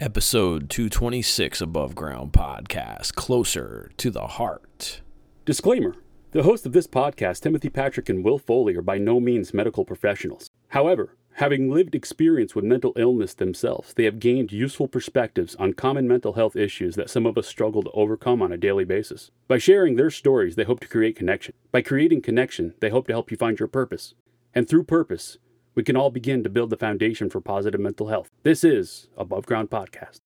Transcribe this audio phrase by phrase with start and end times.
[0.00, 5.00] Episode 226 Above Ground Podcast Closer to the Heart.
[5.44, 5.94] Disclaimer
[6.32, 9.84] The hosts of this podcast, Timothy Patrick and Will Foley, are by no means medical
[9.84, 10.50] professionals.
[10.70, 16.08] However, having lived experience with mental illness themselves, they have gained useful perspectives on common
[16.08, 19.30] mental health issues that some of us struggle to overcome on a daily basis.
[19.46, 21.54] By sharing their stories, they hope to create connection.
[21.70, 24.14] By creating connection, they hope to help you find your purpose.
[24.56, 25.38] And through purpose,
[25.74, 28.30] we can all begin to build the foundation for positive mental health.
[28.42, 30.20] This is Above Ground Podcast.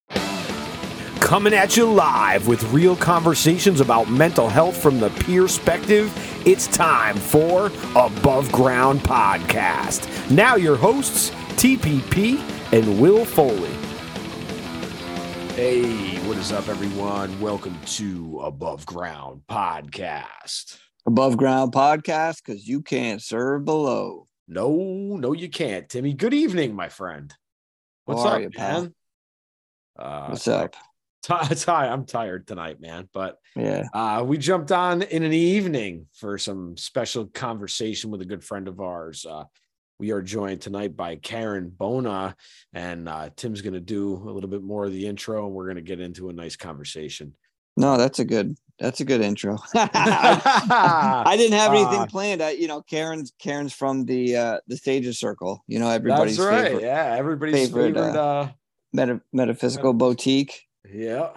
[1.21, 6.13] Coming at you live with real conversations about mental health from the peer perspective,
[6.47, 10.31] it's time for Above Ground Podcast.
[10.31, 12.39] Now, your hosts, TPP
[12.73, 13.73] and Will Foley.
[15.55, 17.41] Hey, what is up, everyone?
[17.41, 20.79] Welcome to Above Ground Podcast.
[21.05, 24.28] Above Ground Podcast because you can't serve below.
[24.49, 24.73] No,
[25.21, 26.15] no, you can't, Timmy.
[26.15, 27.33] Good evening, my friend.
[28.07, 28.95] What's up, you, man?
[29.99, 30.75] Uh, What's up?
[31.23, 33.11] Ti- ti- I'm tired tonight, man.
[33.13, 33.85] But Yeah.
[33.93, 38.69] uh, we jumped on in an evening for some special conversation with a good friend
[38.69, 39.27] of ours.
[39.29, 39.45] Uh,
[39.99, 42.35] we are joined tonight by Karen Bona,
[42.73, 45.65] and uh, Tim's going to do a little bit more of the intro, and we're
[45.67, 47.35] going to get into a nice conversation.
[47.77, 49.57] No, that's a good that's a good intro.
[49.75, 52.43] I, I didn't have anything Uh, planned.
[52.43, 55.65] I, you know, Karen's Karen's from the uh the Sages Circle.
[55.67, 56.65] You know, everybody's That's right.
[56.69, 57.95] favorite Yeah, everybody's favorite.
[57.95, 58.49] favorite, uh,
[58.93, 60.67] meta, metaphysical boutique.
[60.89, 61.31] yeah,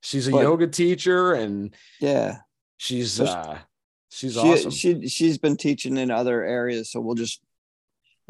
[0.00, 2.38] she's a But- yoga teacher, and Yeah.
[2.76, 3.58] she's So uh,
[4.10, 4.70] she's She awesome.
[4.70, 7.40] she she's been teaching in other areas, so we'll just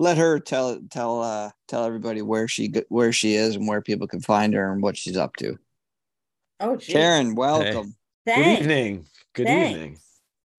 [0.00, 4.06] let her tell tell uh tell everybody where she where she is and where people
[4.06, 5.58] can find her and what she's up to.
[6.60, 6.92] Oh, geez.
[6.92, 7.86] Karen, welcome.
[7.86, 7.94] Good
[8.34, 8.60] Thanks.
[8.62, 9.06] evening.
[9.34, 9.70] Good Thanks.
[9.70, 9.98] evening.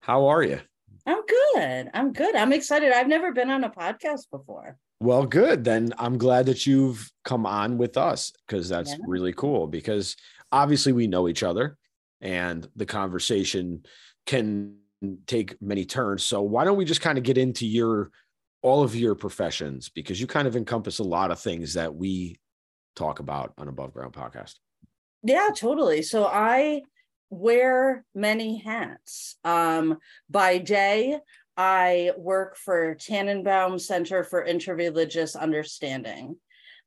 [0.01, 0.59] How are you?
[1.05, 1.89] I'm good.
[1.93, 2.35] I'm good.
[2.35, 2.91] I'm excited.
[2.91, 4.77] I've never been on a podcast before.
[5.01, 5.63] Well, good.
[5.63, 8.97] Then I'm glad that you've come on with us because that's Yeah.
[9.07, 9.65] really cool.
[9.67, 10.15] Because
[10.51, 11.77] obviously we know each other
[12.21, 13.85] and the conversation
[14.25, 14.77] can
[15.25, 16.23] take many turns.
[16.23, 18.11] So why don't we just kind of get into your
[18.61, 22.37] all of your professions because you kind of encompass a lot of things that we
[22.97, 24.55] talk about on Above Ground podcast.
[25.23, 26.01] Yeah, totally.
[26.01, 26.81] So I
[27.29, 29.35] wear many hats.
[29.43, 29.97] Um,
[30.29, 31.19] by day,
[31.57, 36.37] I work for Tannenbaum Center for Interreligious Understanding,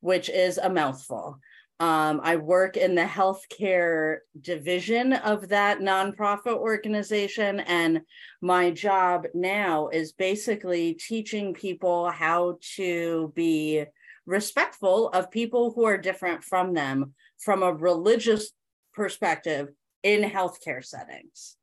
[0.01, 1.39] which is a mouthful.
[1.79, 8.03] Um, I work in the healthcare division of that nonprofit organization, and
[8.41, 13.85] my job now is basically teaching people how to be
[14.27, 18.53] respectful of people who are different from them from a religious
[18.95, 19.69] perspective
[20.03, 21.57] in healthcare settings.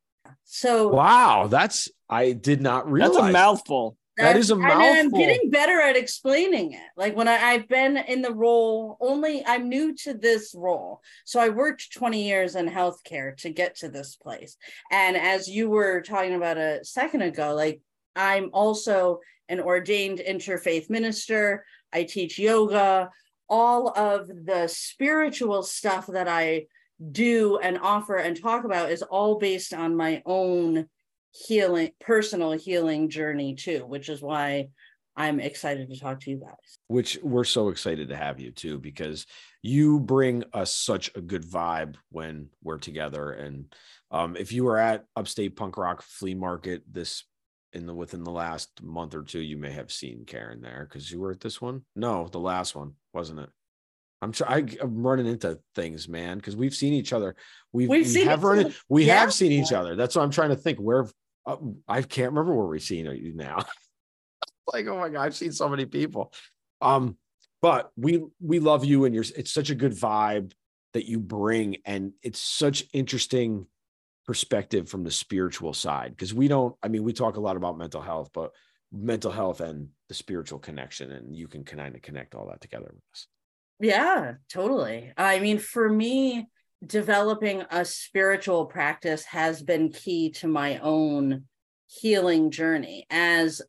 [0.44, 3.16] So Wow, that's I did not realize.
[3.16, 3.98] That's a mouthful.
[4.20, 6.90] That is a and I'm getting better at explaining it.
[6.98, 11.02] Like when I, I've been in the role, only I'm new to this role.
[11.24, 14.58] So I worked 20 years in healthcare to get to this place.
[14.92, 17.82] And as you were talking about a second ago, like
[18.14, 21.66] I'm also an ordained interfaith minister.
[21.94, 23.12] I teach yoga.
[23.48, 26.68] All of the spiritual stuff that I
[27.12, 30.88] do and offer and talk about is all based on my own
[31.32, 34.68] healing personal healing journey too which is why
[35.20, 36.80] i'm excited to talk to you guys.
[36.88, 39.26] Which we're so excited to have you too because
[39.62, 43.32] you bring us such a good vibe when we're together.
[43.32, 43.74] And
[44.12, 47.26] um, if you were at upstate punk rock flea market this
[47.74, 51.12] in the within the last month or two you may have seen karen there because
[51.12, 51.84] you were at this one?
[51.96, 53.50] No the last one wasn't it
[54.22, 57.36] i'm trying i'm running into things man because we've seen each other.
[57.72, 59.20] We've, We've we seen have run we Yeah.
[59.20, 59.96] have seen each other.
[59.96, 60.80] That's what i'm trying to think.
[60.80, 61.08] Where
[61.46, 61.58] uh,
[61.88, 63.64] i can't remember where we've seen you now.
[64.72, 66.32] Like oh my god i've seen so many people.
[66.82, 67.18] Um
[67.62, 70.52] but we we love you and you're it's such a good vibe
[70.94, 73.66] that you bring and it's such interesting
[74.26, 77.78] perspective from the spiritual side because we don't i mean we talk a lot about
[77.78, 78.52] mental health but
[78.92, 82.92] mental health and the spiritual connection and you can kind of connect all that together
[82.94, 83.28] with us
[83.80, 86.48] yeah totally i mean for me
[86.86, 91.44] developing a spiritual practice has been key to my own
[91.88, 93.62] healing journey as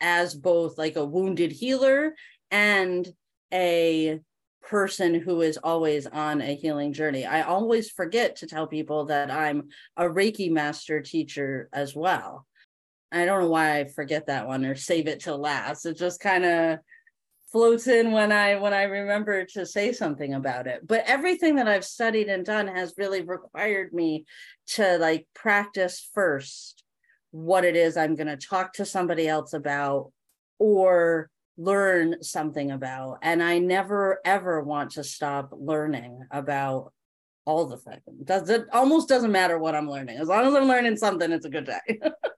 [0.00, 2.14] as both like a wounded healer
[2.50, 3.12] and
[3.52, 4.20] a
[4.62, 7.24] person who is always on a healing journey.
[7.24, 12.46] I always forget to tell people that I'm a Reiki master teacher as well.
[13.10, 15.86] I don't know why I forget that one or save it till last.
[15.86, 16.78] It just kind of
[17.50, 20.86] floats in when I when I remember to say something about it.
[20.86, 24.26] But everything that I've studied and done has really required me
[24.68, 26.84] to like practice first
[27.30, 30.12] what it is I'm going to talk to somebody else about
[30.58, 33.18] or learn something about.
[33.22, 36.92] And i never ever want to stop learning about
[37.44, 38.02] all the things.
[38.24, 40.18] Does it almost doesn't matter what i'm learning.
[40.18, 42.00] As long as i'm learning something it's a good day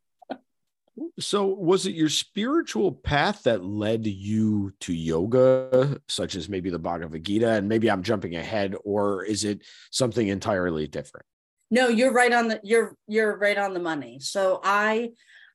[1.18, 6.78] so was it your spiritual path that led you to yoga such as maybe the
[6.78, 7.50] bhagavad gita?
[7.50, 11.26] And maybe i'm jumping ahead or is it something entirely different?
[11.70, 14.18] No you're right on the you're you're right on the money.
[14.20, 15.10] So i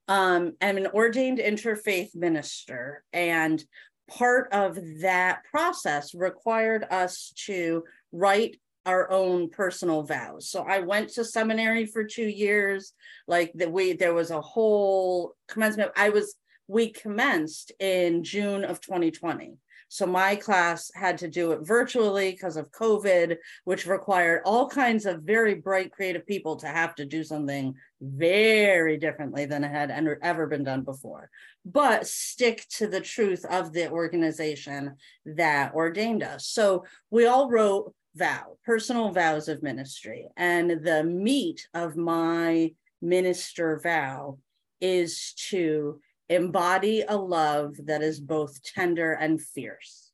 [0.08, 3.64] um, am an ordained interfaith minister, and
[4.10, 10.50] part of that process required us to write our own personal vows.
[10.50, 12.94] So I went to seminary for two years.
[13.28, 15.92] Like that, we there was a whole commencement.
[15.96, 16.36] I was
[16.68, 19.58] we commenced in June of 2020.
[19.88, 25.06] So my class had to do it virtually because of COVID, which required all kinds
[25.06, 29.92] of very bright, creative people to have to do something very differently than it had
[30.22, 31.30] ever been done before,
[31.64, 34.96] but stick to the truth of the organization
[35.26, 36.48] that ordained us.
[36.48, 40.28] So we all wrote vow, personal vows of ministry.
[40.38, 44.40] And the meat of my minister vow
[44.82, 50.12] is to embody a love that is both tender and fierce.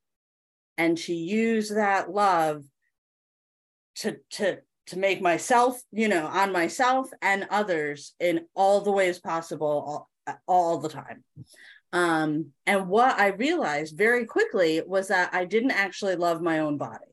[0.77, 2.63] And to use that love
[3.95, 9.19] to to to make myself you know on myself and others in all the ways
[9.19, 11.23] possible all, all the time.
[11.93, 16.77] Um and what i realized very quickly was that i didn't actually love my own
[16.77, 17.10] body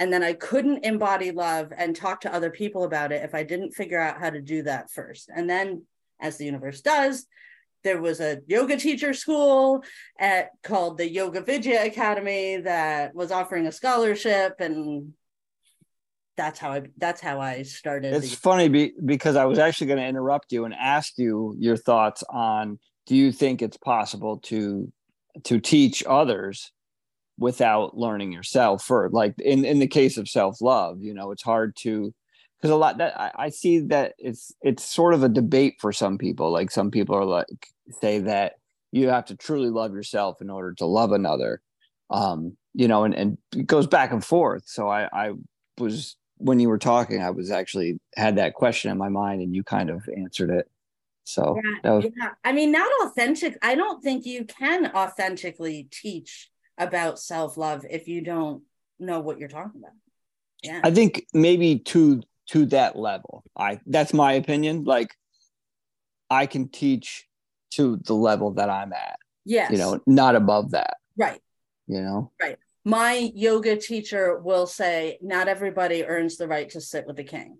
[0.00, 3.44] and then i couldn't embody love and talk to other people about it if i
[3.44, 5.84] didn't figure out how to do that first and then
[6.20, 7.26] as the universe does
[7.82, 9.82] there was a yoga teacher school
[10.18, 15.14] at called the Yoga Vidya Academy that was offering a scholarship and
[16.36, 18.14] that's how I that's how I started.
[18.14, 21.54] It's the- funny be, because I was actually going to interrupt you and ask you
[21.58, 24.90] your thoughts on do you think it's possible to
[25.44, 26.72] to teach others
[27.40, 31.74] without learning yourself for like in in the case of self-love, you know, it's hard
[31.74, 32.14] to
[32.56, 35.92] because a lot that I, I, see that it's it's sort of a debate for
[35.92, 36.52] some people.
[36.52, 37.46] Like some people are like
[38.02, 38.56] say that
[38.92, 41.62] you have to truly love yourself in order to love another.
[42.10, 44.64] Um, you know, and, and it goes back and forth.
[44.66, 45.32] So I, I
[45.78, 49.54] was when you were talking, I was actually had that question in my mind and
[49.54, 50.68] you kind of answered it.
[51.24, 52.30] So yeah, was, yeah.
[52.44, 53.56] I mean, not authentic.
[53.62, 56.50] I don't think you can authentically teach
[56.80, 58.62] about self-love if you don't
[58.98, 59.92] know what you're talking about.
[60.62, 60.80] Yeah.
[60.82, 63.44] I think maybe to to that level.
[63.56, 64.84] I that's my opinion.
[64.84, 65.14] Like
[66.28, 67.26] I can teach
[67.72, 69.18] to the level that I'm at.
[69.44, 69.70] Yes.
[69.70, 70.96] You know, not above that.
[71.16, 71.40] Right.
[71.86, 72.32] You know?
[72.40, 72.58] Right.
[72.84, 77.58] My yoga teacher will say not everybody earns the right to sit with the king.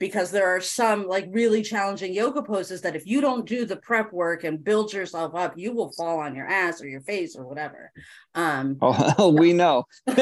[0.00, 3.76] Because there are some like really challenging yoga poses that if you don't do the
[3.76, 7.36] prep work and build yourself up, you will fall on your ass or your face
[7.36, 7.92] or whatever.
[8.34, 9.84] Um, oh, we know.
[10.06, 10.16] but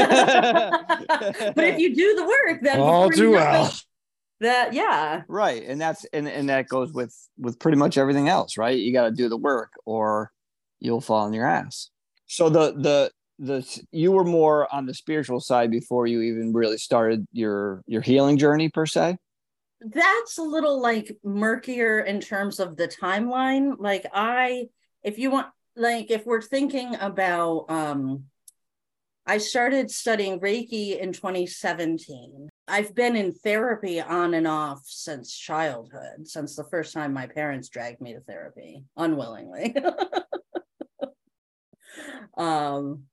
[1.56, 3.72] if you do the work, then all too well.
[4.40, 5.22] that yeah.
[5.28, 8.78] Right and that's and, and that goes with with pretty much everything else right?
[8.78, 10.32] You got to do the work or
[10.80, 11.90] you'll fall on your ass.
[12.26, 16.78] So the the the you were more on the spiritual side before you even really
[16.78, 19.16] started your your healing journey per se
[19.80, 24.66] that's a little like murkier in terms of the timeline like i
[25.02, 25.46] if you want
[25.76, 28.24] like if we're thinking about um
[29.26, 36.26] i started studying reiki in 2017 I've been in therapy on and off since childhood,
[36.26, 39.74] since the first time my parents dragged me to therapy unwillingly.
[42.36, 43.04] um,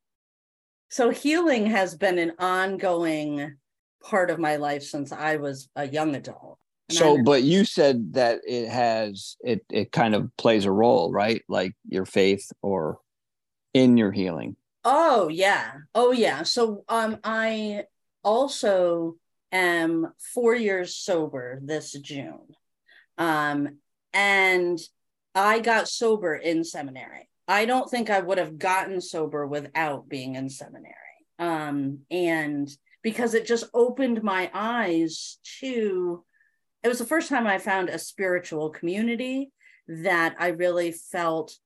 [0.89, 3.56] so healing has been an ongoing
[4.04, 6.60] part of my life since I was a young adult.
[6.89, 11.12] And so, but you said that it has it it kind of plays a role,
[11.12, 11.42] right?
[11.50, 13.00] Like your faith or
[13.74, 14.56] in your healing.
[14.84, 15.72] Oh yeah.
[15.96, 16.44] Oh yeah.
[16.44, 17.86] So um I
[18.24, 19.15] also
[19.51, 22.56] am four years sober this June.
[23.18, 23.77] Um,
[24.13, 24.80] and
[25.34, 27.30] I got sober in seminary.
[27.48, 30.94] I don't think I would have gotten sober without being in seminary.
[31.38, 32.70] Um, and
[33.04, 36.24] because it just opened my eyes to
[36.86, 39.51] it was the first time I found a spiritual community
[39.88, 41.58] that I really felt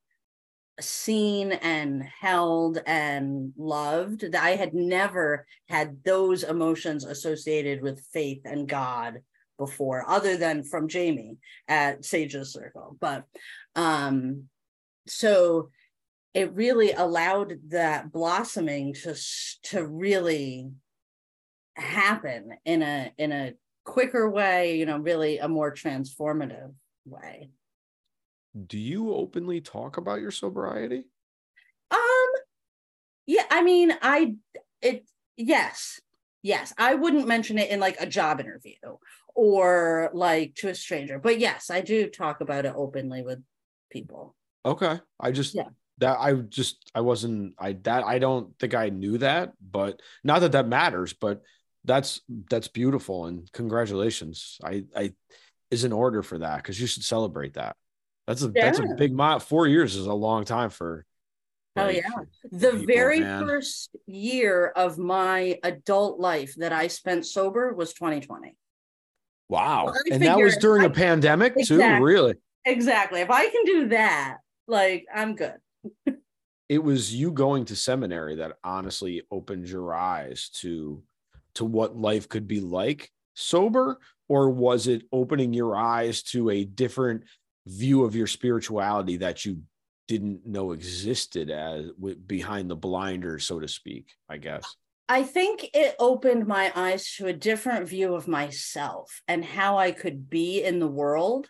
[0.80, 4.32] seen and held and loved.
[4.32, 9.20] that I had never had those emotions associated with faith and God
[9.58, 11.36] before, other than from Jamie
[11.68, 12.96] at Sage's Circle.
[13.02, 13.26] But
[13.76, 14.46] um,
[15.06, 15.70] so
[16.34, 19.18] it really allowed that blossoming to
[19.64, 20.72] to really
[21.76, 23.54] happen in a in a
[23.92, 26.74] quicker way, you know, really a more transformative
[27.06, 27.50] way
[28.68, 31.06] do you openly talk about your sobriety?
[31.92, 32.30] Um,
[33.26, 34.36] yeah, I mean, I
[34.82, 36.00] it yes,
[36.42, 36.74] yes.
[36.78, 38.76] I wouldn't mention it in like a job interview
[39.36, 43.40] or like to a stranger, but yes, I do talk about it openly with
[43.92, 44.36] people.
[44.66, 45.00] Okay.
[45.20, 45.70] I just Yeah.
[46.00, 50.40] that I just I wasn't I that I don't think I knew that, but not
[50.40, 51.42] that that matters, but
[51.86, 54.58] that's that's beautiful and congratulations.
[54.64, 55.14] I I
[55.72, 57.76] is in order for that because you should celebrate that.
[58.28, 59.40] That's a that's a big mile.
[59.40, 61.06] Four years is a long time for.
[61.76, 62.10] Oh, yeah.
[62.52, 63.46] The people, very man.
[63.48, 68.58] first year of my adult life that I spent sober was 2020.
[69.48, 71.78] Wow, Well, and that was during a I- pandemic too.
[71.80, 73.22] Really, Exactly.
[73.22, 75.56] If I can do that, like I'm good.
[76.68, 81.02] it was you going to seminary that honestly opened your eyes to
[81.60, 84.00] to what life could be like sober
[84.30, 87.24] or was it opening your eyes to a different
[87.68, 89.62] view of your spirituality that you
[90.08, 91.92] didn't know existed as
[92.26, 94.64] behind the blinders so to speak i guess
[95.12, 99.90] I think it opened my eyes to a different view of myself and how I
[99.90, 101.50] could be in the world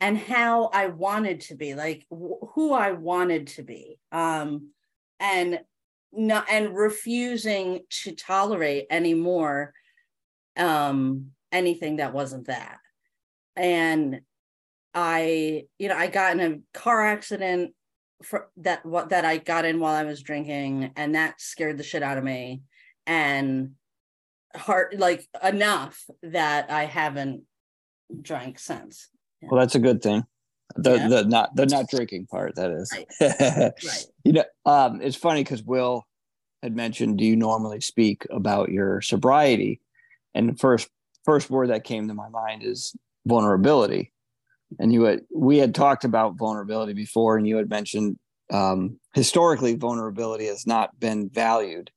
[0.00, 3.98] and how I wanted to be, like wh- who I wanted to be.
[4.12, 4.68] Um,
[5.18, 5.58] and
[6.12, 9.72] not and refusing to tolerate anymore
[10.56, 12.78] um anything that wasn't that.
[13.56, 14.20] And
[14.94, 17.74] I, you know, I got in a car accident
[18.22, 21.84] for that what that I got in while I was drinking, and that scared the
[21.84, 22.62] shit out of me
[23.06, 23.72] and
[24.54, 27.42] heart like enough that I haven't
[28.20, 29.08] drank since.
[29.42, 30.24] Well, that's a good thing.
[30.76, 31.08] The Yeah.
[31.08, 32.92] the not the not drinking part that is.
[32.92, 33.06] Right.
[33.84, 34.04] right.
[34.24, 36.06] You know, um, it's funny because Will
[36.62, 39.80] had mentioned, do you normally speak about your sobriety?
[40.34, 40.88] And the first
[41.24, 42.94] first word that came to my mind is
[43.26, 44.12] vulnerability.
[44.78, 48.18] And you had we had talked about vulnerability before, and you had mentioned
[48.52, 51.90] um, historically vulnerability has not been valued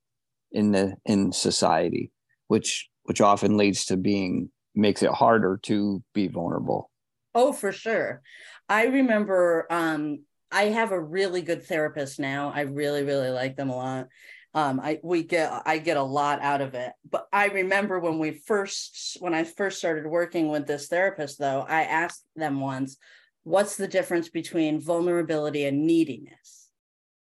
[0.50, 2.10] in the in society,
[2.48, 6.90] which which often leads to being makes it harder to be vulnerable.
[7.34, 8.22] Oh, for sure.
[8.68, 12.52] I remember um I have a really good therapist now.
[12.54, 14.06] I really, really like them a lot.
[14.54, 16.92] Um, I we get I get a lot out of it.
[17.10, 21.64] But I remember when we first when I first started working with this therapist, though,
[21.68, 22.96] I asked them once,
[23.42, 26.68] what's the difference between vulnerability and neediness?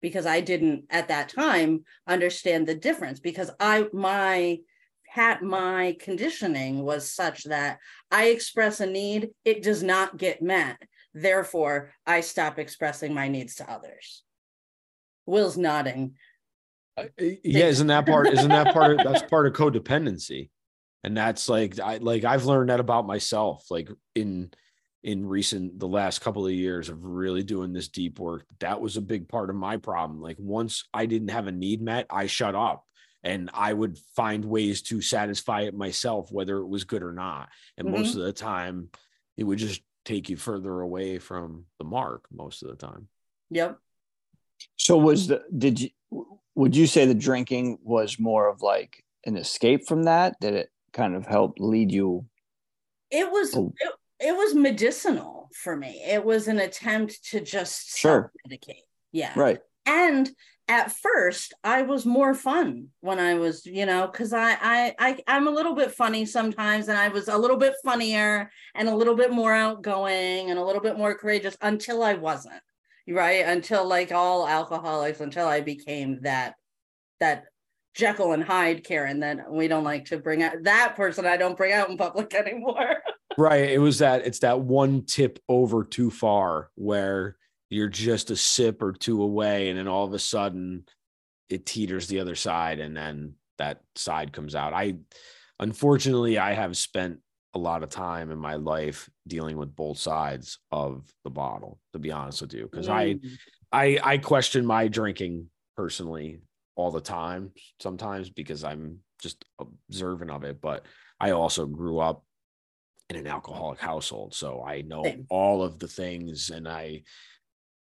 [0.00, 4.60] Because I didn't at that time understand the difference because I my
[5.08, 7.78] had my conditioning was such that
[8.10, 10.76] I express a need, it does not get met.
[11.14, 14.22] Therefore, I stop expressing my needs to others.
[15.26, 16.14] Will's nodding.
[16.96, 17.04] Uh,
[17.44, 20.50] yeah isn't that part isn't that part of, that's part of codependency
[21.04, 24.50] and that's like i like i've learned that about myself like in
[25.04, 28.96] in recent the last couple of years of really doing this deep work that was
[28.96, 32.26] a big part of my problem like once i didn't have a need met i
[32.26, 32.84] shut up
[33.22, 37.48] and i would find ways to satisfy it myself whether it was good or not
[37.76, 37.98] and mm-hmm.
[37.98, 38.88] most of the time
[39.36, 43.08] it would just take you further away from the mark most of the time
[43.50, 43.78] Yep.
[44.76, 45.90] So was the did you
[46.54, 50.36] would you say the drinking was more of like an escape from that?
[50.40, 52.26] That it kind of helped lead you?
[53.10, 53.72] It was Oh.
[53.78, 56.02] it, it was medicinal for me.
[56.04, 58.32] It was an attempt to just Sure.
[58.44, 58.82] self-medicate.
[59.12, 59.32] Yeah.
[59.36, 59.60] Right.
[59.88, 60.30] And
[60.68, 65.18] at first i was more fun when i was you know because I, I i
[65.26, 68.94] i'm a little bit funny sometimes and i was a little bit funnier and a
[68.94, 72.60] little bit more outgoing and a little bit more courageous until i wasn't
[73.08, 76.54] right until like all alcoholics until i became that
[77.18, 77.44] that
[77.94, 81.56] jekyll and hyde karen that we don't like to bring out that person i don't
[81.56, 82.96] bring out in public anymore
[83.38, 83.70] Right.
[83.70, 87.36] It was that it's that one tip over too far where
[87.70, 90.84] you're just a sip or two away, and then all of a sudden
[91.48, 94.72] it teeters the other side, and then that side comes out.
[94.72, 94.96] I
[95.58, 97.18] unfortunately I have spent
[97.54, 101.98] a lot of time in my life dealing with both sides of the bottle, to
[101.98, 102.68] be honest with you.
[102.70, 103.38] Because I Mm.
[103.72, 106.40] I I question my drinking personally
[106.74, 110.86] all the time sometimes because I'm just observant of it, but
[111.18, 112.24] I also grew up
[113.10, 115.26] in an alcoholic household, so I know Same.
[115.28, 117.02] all of the things and I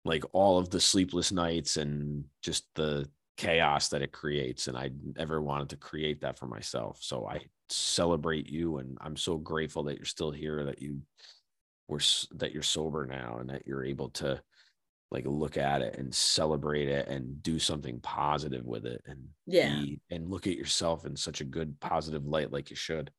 [0.06, 4.91] like all of the sleepless nights and just the chaos that it creates and I
[5.15, 7.00] never wanted to create that for myself.
[7.01, 11.01] So I celebrate you and I'm so grateful that you're still here that you
[11.88, 12.01] were
[12.36, 14.41] that you're sober now and that you're able to
[15.12, 19.82] like look at it and celebrate it and do something positive with it and Yeah.
[19.82, 23.12] be, and look at yourself in such a good positive light like you should.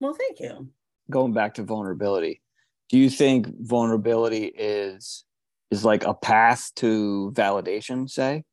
[0.00, 0.68] well thank you
[1.10, 2.42] Going back to vulnerability,
[2.88, 5.24] do you think vulnerability is
[5.72, 8.08] is like a path to validation?
[8.08, 8.44] Say,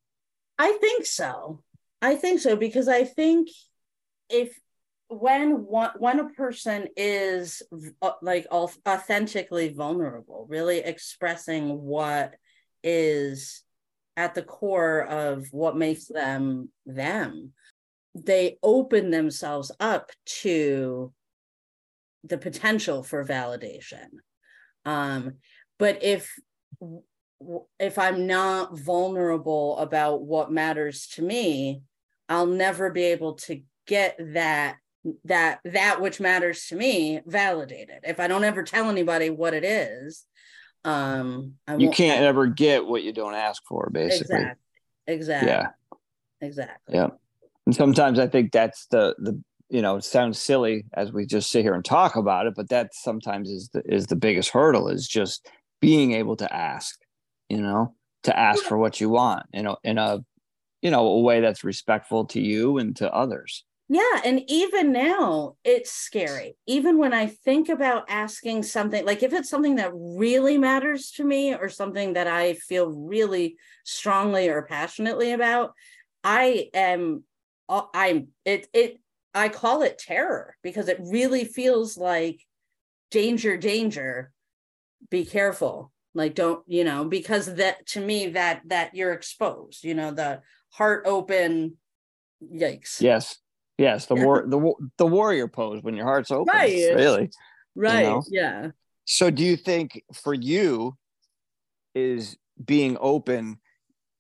[0.58, 1.62] I think so.
[2.02, 3.50] I think so because I think
[4.30, 4.58] if
[5.10, 7.62] when one when a person is
[8.02, 12.36] uh, like authentically vulnerable, really expressing what
[12.84, 13.64] is
[14.16, 17.52] at the core of what makes them them,
[18.16, 21.12] they open themselves up to
[22.24, 24.08] the potential for validation.
[24.86, 25.34] Um,
[25.78, 26.34] but if
[27.80, 31.82] if I'm not vulnerable about what matters to me,
[32.28, 34.78] I'll never be able to get that
[35.24, 38.00] that that which matters to me validated.
[38.04, 40.26] If I don't ever tell anybody what it is,
[40.84, 44.36] um I you can't ever get what you don't ask for, basically.
[44.36, 44.66] Exactly.
[45.08, 45.50] Exactly.
[45.50, 45.68] Yeah.
[46.42, 46.96] Exactly.
[46.96, 47.08] Yeah.
[47.66, 51.52] And sometimes I think that's the the you know, it sounds silly as we just
[51.52, 54.90] sit here and talk about it, but that sometimes is the is the biggest hurdle
[54.90, 55.48] is just
[55.80, 57.00] being able to ask,
[57.50, 60.24] you know, to ask for what you want in a in a
[60.82, 63.64] you know a way that's respectful to you and to others.
[63.92, 66.56] Yeah, and even now it's scary.
[66.68, 71.24] Even when I think about asking something, like if it's something that really matters to
[71.24, 75.74] me or something that I feel really strongly or passionately about,
[76.24, 77.24] I am
[77.68, 79.00] I'm it it
[79.34, 82.46] I call it terror because it really feels like
[83.10, 84.32] danger, danger.
[85.10, 85.92] Be careful.
[86.14, 90.42] Like don't, you know, because that to me that that you're exposed, you know, the
[90.72, 91.78] heart open
[92.44, 93.00] yikes.
[93.00, 93.38] Yes.
[93.78, 96.54] Yes, the war the the warrior pose when your heart's open.
[96.54, 96.94] Right.
[96.96, 97.30] Really.
[97.76, 98.00] Right.
[98.00, 98.24] You know?
[98.30, 98.68] Yeah.
[99.06, 100.98] So do you think for you
[101.96, 103.58] is being open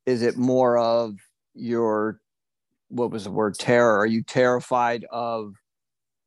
[0.05, 1.15] is it more of
[1.53, 2.21] your
[2.87, 5.53] what was the word terror are you terrified of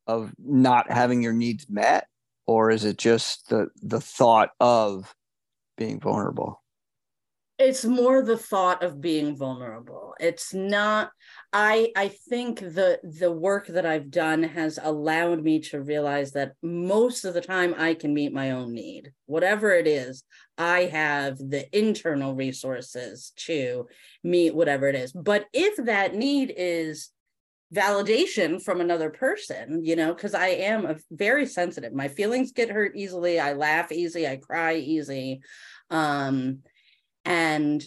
[0.05, 2.07] of not having your needs met
[2.45, 5.13] or is it just the the thought of
[5.77, 6.61] being vulnerable?
[7.59, 10.15] It's more the thought of being vulnerable.
[10.19, 11.11] It's not
[11.55, 16.53] i i think the the work that i've done has allowed me to realize that
[16.63, 19.11] most of the time i can meet my own need.
[19.27, 20.23] Whatever it is
[20.57, 23.87] i have the internal resources to
[24.23, 25.11] meet whatever it is.
[25.13, 27.09] But if that need is
[27.73, 31.93] validation from another person you know because i am a very sensitive.
[31.93, 33.39] My feelings get hurt easily.
[33.39, 34.27] I laugh easy.
[34.27, 35.41] I cry easy.
[35.89, 36.59] Um
[37.25, 37.83] and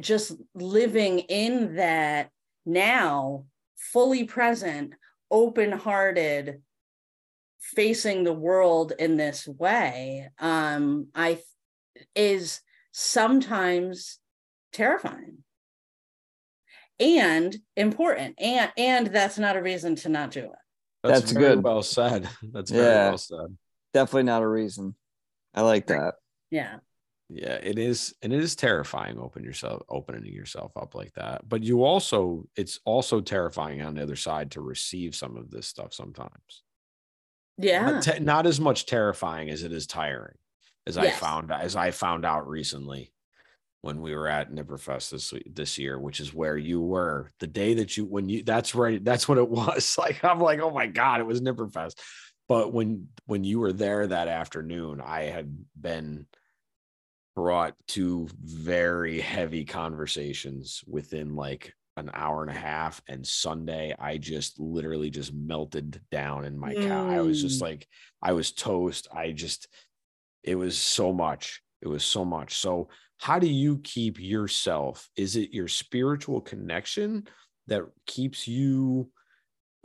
[0.00, 2.30] just living in that
[2.66, 3.44] now
[3.76, 4.94] fully present
[5.30, 6.62] open hearted
[7.60, 11.38] facing the world in this way um i
[12.14, 12.60] is
[12.92, 14.18] sometimes
[14.72, 15.38] terrifying
[17.00, 20.50] and important and and that's not a reason to not do it.
[21.02, 21.62] That's, that's good.
[21.62, 22.28] well said.
[22.52, 23.56] That's very yeah, well said.
[23.94, 24.96] Definitely not a reason.
[25.54, 26.14] I like that.
[26.50, 26.78] Yeah.
[27.28, 31.48] Yeah it is and it is terrifying open yourself opening yourself up like that.
[31.48, 35.68] But you also it's also terrifying on the other side to receive some of this
[35.68, 36.62] stuff sometimes.
[37.58, 37.90] Yeah.
[37.90, 40.34] Not, te- not as much terrifying as it is tiring
[40.88, 41.06] as yes.
[41.06, 43.12] i found as i found out recently
[43.88, 47.30] when we were at Nipperfest this this year, which is where you were.
[47.40, 49.96] The day that you when you that's right that's what it was.
[49.98, 51.94] Like I'm like oh my god it was Nipperfest
[52.48, 56.26] but when when you were there that afternoon I had been
[57.34, 64.16] brought to very heavy conversations within like an hour and a half and sunday i
[64.16, 66.86] just literally just melted down in my mm.
[66.86, 67.62] couch i was just mm.
[67.62, 67.88] like
[68.22, 69.08] i was toast.
[69.12, 69.68] I just
[70.48, 71.62] it was so much.
[71.82, 72.56] It was so much.
[72.56, 77.26] So how do you keep yourself is it your spiritual connection
[77.66, 79.10] that keeps you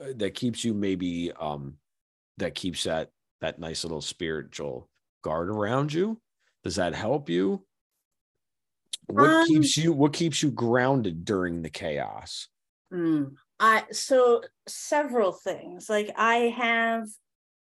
[0.02, 1.76] uh, that keeps you maybe um
[2.38, 3.10] that keeps that
[3.42, 4.90] that nice little spiritual
[5.24, 6.20] guard around you
[6.64, 7.66] does that help you?
[9.08, 12.48] What um, keeps you what keeps you grounded during the chaos?
[12.92, 15.90] Mm, I so several things.
[15.90, 17.08] Like I have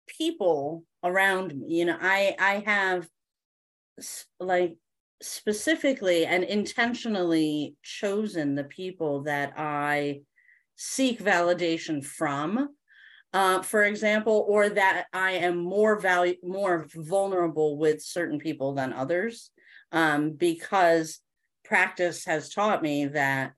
[0.06, 1.76] people around me.
[1.76, 3.08] You know, I I have
[4.40, 4.78] like
[5.20, 10.20] specifically and intentionally chosen the people that I
[10.76, 12.68] seek validation from
[13.32, 18.92] uh, for example, or that I am more value more vulnerable with certain people than
[18.92, 19.50] others,
[19.92, 21.20] um, because
[21.64, 23.52] practice has taught me that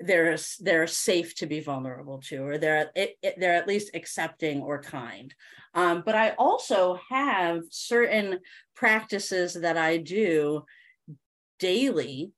[0.00, 4.62] they're they're safe to be vulnerable to, or they're it, it, they're at least accepting
[4.62, 5.34] or kind.
[5.74, 8.40] Um, but I also have certain
[8.74, 10.64] practices that I do
[11.58, 12.32] daily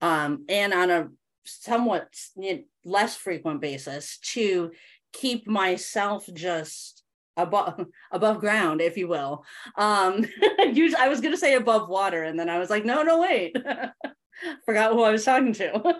[0.00, 1.08] um, and on a
[1.44, 2.14] somewhat
[2.84, 4.70] less frequent basis to
[5.12, 7.02] keep myself just
[7.36, 9.44] above above ground if you will.
[9.76, 10.26] Um
[10.58, 13.20] usually i was going to say above water and then i was like no no
[13.20, 13.56] wait.
[14.64, 15.94] Forgot who i was talking to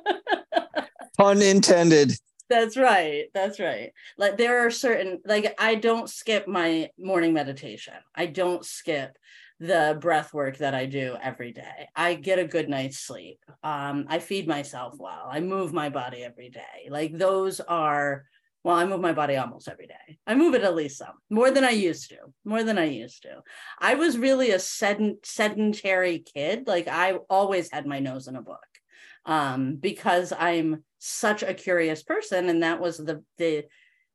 [1.19, 2.13] Pun intended.
[2.49, 3.27] That's right.
[3.35, 3.93] That's right.
[4.17, 7.95] Like there are certain like I don't skip my morning meditation.
[8.15, 9.19] I don't skip
[9.61, 11.89] the breath work that I do every day.
[11.95, 13.41] I get a good night's sleep.
[13.63, 15.29] Um, I feed myself well.
[15.31, 16.89] I move my body every day.
[16.89, 18.25] Like those are
[18.65, 20.19] well, I move my body almost every day.
[20.27, 23.23] I move it at least some, more than I used to, more than I used
[23.23, 23.43] to.
[23.79, 26.67] I was really a sedent, sedentary kid.
[26.67, 28.59] Like I always had my nose in a book
[29.25, 33.65] um, because I'm such a curious person, and that was the the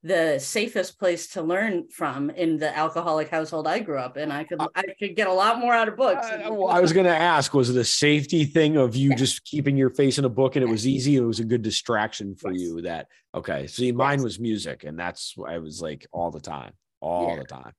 [0.03, 4.31] the safest place to learn from in the alcoholic household I grew up in.
[4.31, 6.27] I could I could get a lot more out of books.
[6.27, 9.45] Uh, well, I was going to ask, was it a safety thing of you just
[9.45, 11.15] keeping your face in a book and it was easy?
[11.15, 12.61] It was a good distraction for yes.
[12.61, 12.81] you.
[12.81, 13.65] That okay?
[13.67, 14.23] See, mine yes.
[14.23, 17.39] was music, and that's I was like all the time, all yeah.
[17.39, 17.71] the time.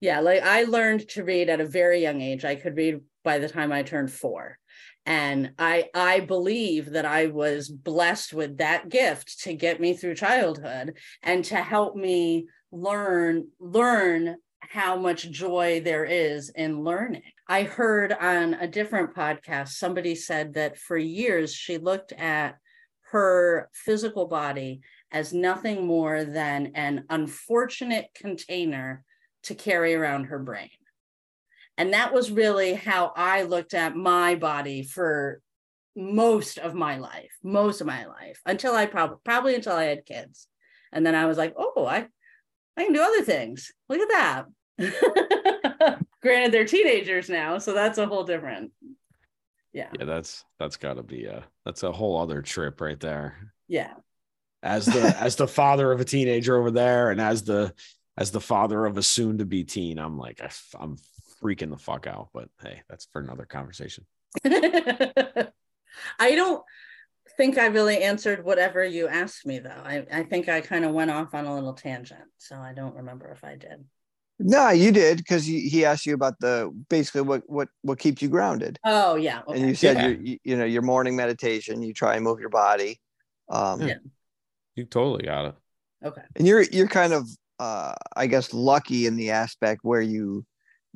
[0.00, 2.44] Yeah, like I learned to read at a very young age.
[2.44, 4.56] I could read by the time I turned four.
[5.04, 10.16] And i i believe that i was blessed with that gift to get me through
[10.16, 17.22] childhood and to help me learn learn how much joy there is in learning.
[17.48, 22.56] I heard on a different podcast somebody said that for years she looked at
[23.12, 24.80] her physical body
[25.12, 29.04] as nothing more than an unfortunate container
[29.44, 30.70] to carry around her brain
[31.78, 35.40] and that was really how I looked at my body for
[35.94, 40.06] most of my life, most of my life until I probably probably until I had
[40.06, 40.46] kids.
[40.92, 42.06] And then I was like, oh, I
[42.76, 43.72] I can do other things.
[43.88, 44.46] Look at
[44.78, 45.98] that.
[46.22, 48.72] Granted, they're teenagers now, so that's a whole different.
[49.72, 49.88] Yeah.
[49.98, 53.52] Yeah, that's that's got to be a that's a whole other trip right there.
[53.68, 53.94] Yeah.
[54.62, 57.72] As the as the father of a teenager over there, and as the
[58.16, 60.40] as the father of a soon to be teen, I'm like
[60.78, 60.96] I'm
[61.42, 62.28] freaking the fuck out.
[62.32, 64.06] But hey, that's for another conversation.
[64.44, 65.50] I
[66.20, 66.62] don't
[67.36, 69.70] think I really answered whatever you asked me, though.
[69.70, 72.24] I, I think I kind of went off on a little tangent.
[72.38, 73.84] So I don't remember if I did.
[74.38, 78.20] No, you did because he, he asked you about the basically what what what keeps
[78.20, 78.78] you grounded.
[78.84, 79.58] Oh yeah, okay.
[79.58, 80.08] and you said yeah.
[80.08, 81.82] you you know your morning meditation.
[81.82, 83.00] You try and move your body.
[83.48, 83.94] Um, yeah,
[84.74, 85.54] you totally got it.
[86.04, 87.26] Okay, and you're you're kind of
[87.58, 90.44] uh, I guess lucky in the aspect where you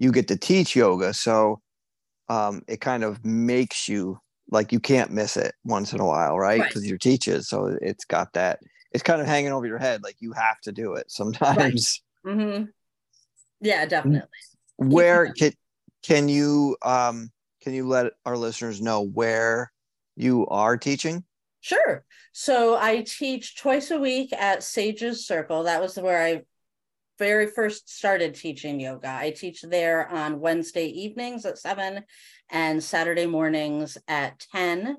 [0.00, 1.60] you get to teach yoga so
[2.28, 4.18] um, it kind of makes you
[4.50, 6.88] like you can't miss it once in a while right because right.
[6.88, 8.58] you're teaching so it's got that
[8.92, 12.36] it's kind of hanging over your head like you have to do it sometimes right.
[12.36, 12.64] mm-hmm.
[13.60, 14.22] yeah definitely
[14.76, 15.52] where can,
[16.02, 17.30] can you um
[17.62, 19.70] can you let our listeners know where
[20.16, 21.22] you are teaching
[21.60, 22.04] Sure.
[22.32, 25.64] So I teach twice a week at Sages Circle.
[25.64, 26.42] That was where I
[27.20, 29.08] very first started teaching yoga.
[29.08, 32.02] I teach there on Wednesday evenings at seven
[32.48, 34.96] and Saturday mornings at 10.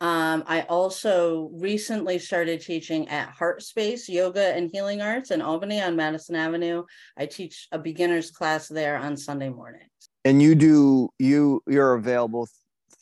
[0.00, 5.80] Um, I also recently started teaching at Heart Space Yoga and Healing Arts in Albany
[5.82, 6.84] on Madison Avenue.
[7.18, 9.90] I teach a beginner's class there on Sunday mornings.
[10.24, 12.48] And you do you you're available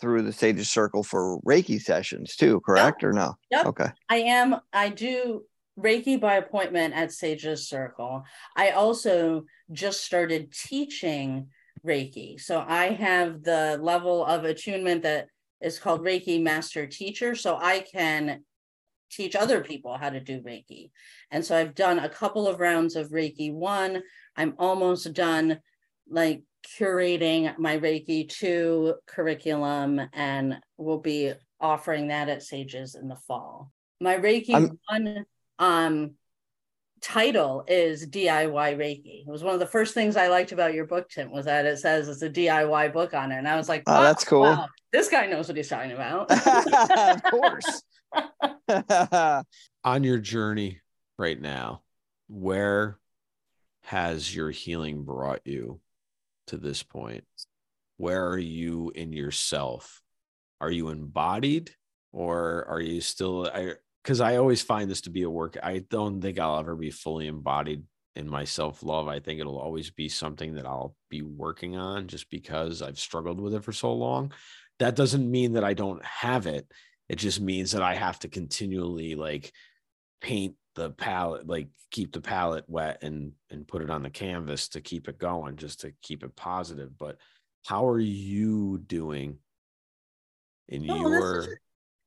[0.00, 3.10] through the Sages Circle for Reiki sessions too, correct yep.
[3.10, 3.34] or no?
[3.50, 3.66] Yep.
[3.66, 3.88] Okay.
[4.08, 4.56] I am.
[4.72, 5.44] I do
[5.78, 8.24] Reiki by appointment at Sages Circle.
[8.56, 11.48] I also just started teaching
[11.87, 12.40] Reiki.
[12.40, 15.28] So I have the level of attunement that
[15.61, 17.35] is called Reiki Master Teacher.
[17.35, 18.44] So I can
[19.11, 20.90] teach other people how to do Reiki.
[21.30, 24.02] And so I've done a couple of rounds of Reiki one.
[24.37, 25.61] I'm almost done
[26.09, 26.42] like
[26.78, 33.72] curating my Reiki two curriculum and we'll be offering that at Sages in the fall.
[34.00, 35.24] My Reiki I'm- one
[35.61, 36.12] um,
[37.01, 39.20] title is DIY Reiki.
[39.20, 41.66] It was one of the first things I liked about your book, Tim, was that
[41.66, 43.37] it says it's a DIY book on it.
[43.37, 44.42] And I was like, oh, that's cool.
[44.42, 46.31] Wow, this guy knows what he's talking about.
[46.46, 47.83] of course.
[49.85, 50.81] on your journey
[51.18, 51.83] right now,
[52.29, 52.99] where
[53.83, 55.81] has your healing brought you
[56.49, 57.25] to this point?
[57.99, 60.03] Where are you in yourself?
[60.61, 61.70] Are you embodied
[62.12, 63.51] or are you still
[64.02, 65.56] because I always find this to be a work.
[65.62, 67.84] I don't think I'll ever be fully embodied
[68.16, 69.08] in my self love.
[69.08, 73.40] I think it'll always be something that I'll be working on just because I've struggled
[73.40, 74.32] with it for so long.
[74.78, 76.66] That doesn't mean that I don't have it.
[77.08, 79.52] It just means that I have to continually like
[80.20, 84.68] paint the palette, like keep the palette wet and and put it on the canvas
[84.68, 86.96] to keep it going, just to keep it positive.
[86.96, 87.16] But
[87.66, 89.38] how are you doing
[90.68, 91.58] in oh, your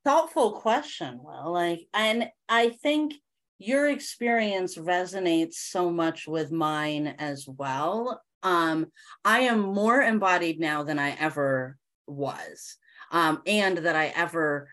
[0.03, 3.13] thoughtful question well like and i think
[3.59, 8.21] your experience resonates so much with mine as well.
[8.41, 8.87] Um
[9.23, 12.75] i am more embodied now than i ever was
[13.11, 14.67] um and that i ever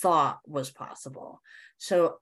[0.00, 1.40] thought was possible.
[1.78, 2.16] So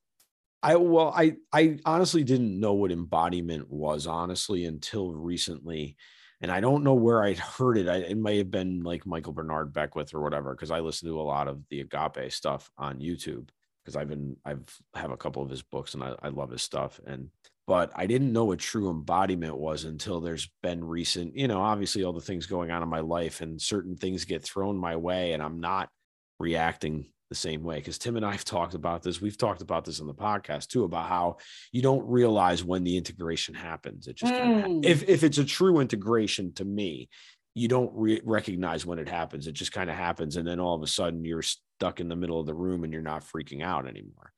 [0.63, 5.97] I well, I I honestly didn't know what embodiment was honestly until recently,
[6.41, 7.89] and I don't know where I'd heard it.
[7.89, 11.21] I, it may have been like Michael Bernard Beckwith or whatever, because I listen to
[11.21, 13.49] a lot of the Agape stuff on YouTube
[13.85, 14.63] because I've been I've
[14.95, 17.31] have a couple of his books and I, I love his stuff and
[17.67, 22.03] but I didn't know what true embodiment was until there's been recent, you know, obviously
[22.03, 25.33] all the things going on in my life and certain things get thrown my way
[25.33, 25.91] and I'm not
[26.39, 29.21] reacting the same way because Tim and I've talked about this.
[29.21, 31.37] We've talked about this on the podcast too about how
[31.73, 34.07] you don't realize when the integration happens.
[34.07, 34.85] It just kind of, Mm.
[34.85, 37.09] if if it's a true integration to me,
[37.55, 39.47] you don't re- recognize when it happens.
[39.47, 42.17] It just kind of happens, and then all of a sudden you're stuck in the
[42.17, 44.33] middle of the room and you're not freaking out anymore.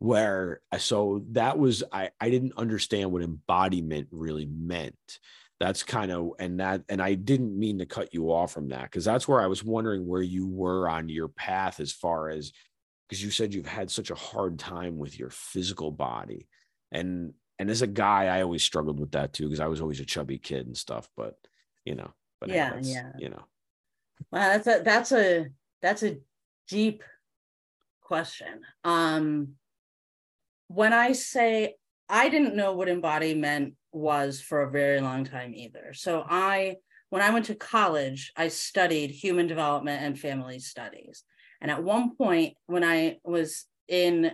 [0.00, 5.18] Where so that was I I didn't understand what embodiment really meant
[5.60, 8.84] that's kind of and that and i didn't mean to cut you off from that
[8.84, 12.52] because that's where i was wondering where you were on your path as far as
[13.08, 16.46] because you said you've had such a hard time with your physical body
[16.92, 20.00] and and as a guy i always struggled with that too because i was always
[20.00, 21.36] a chubby kid and stuff but
[21.84, 23.12] you know but Yeah, that's, yeah.
[23.18, 23.44] you know
[24.30, 25.46] Wow, that's a that's a
[25.80, 26.18] that's a
[26.68, 27.02] deep
[28.02, 28.62] question.
[28.84, 29.54] Um
[30.68, 31.76] when I say
[32.08, 35.92] I didn't know what embodiment was for a very long time either.
[35.94, 36.76] So I
[37.10, 41.24] when I went to college, I studied human development and family studies.
[41.60, 44.32] And at one point when I was in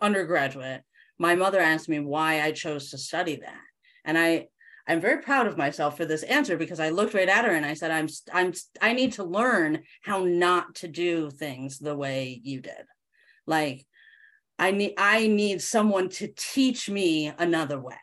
[0.00, 0.82] undergraduate,
[1.18, 3.60] my mother asked me why I chose to study that.
[4.04, 4.46] And I
[4.86, 7.64] I'm very proud of myself for this answer because I looked right at her and
[7.64, 12.40] I said, I'm, I'm, I need to learn how not to do things the way
[12.42, 12.84] you did.
[13.46, 13.86] Like,
[14.58, 17.94] I need, I need someone to teach me another way.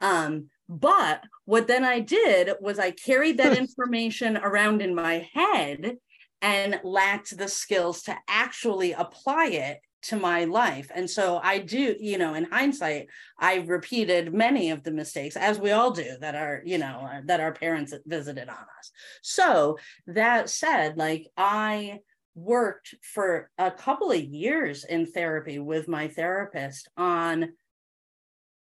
[0.00, 5.96] Um, but what then I did was I carried that information around in my head
[6.40, 10.90] and lacked the skills to actually apply it to my life.
[10.94, 15.58] And so I do, you know, in hindsight, I repeated many of the mistakes, as
[15.58, 18.90] we all do, that are, you know, that our parents visited on us.
[19.22, 22.00] So that said, like I
[22.34, 27.52] worked for a couple of years in therapy with my therapist on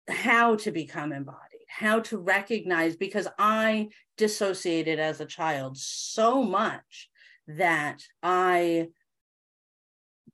[0.08, 3.88] how to become embodied, how to recognize, because I
[4.18, 7.08] dissociated as a child so much
[7.46, 8.88] that I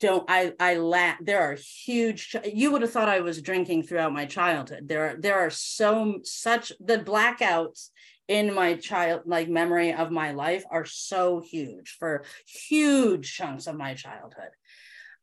[0.01, 4.13] don't I I lack there are huge you would have thought I was drinking throughout
[4.13, 4.87] my childhood.
[4.87, 7.89] There are there are so such the blackouts
[8.29, 13.77] in my child like memory of my life are so huge for huge chunks of
[13.77, 14.51] my childhood.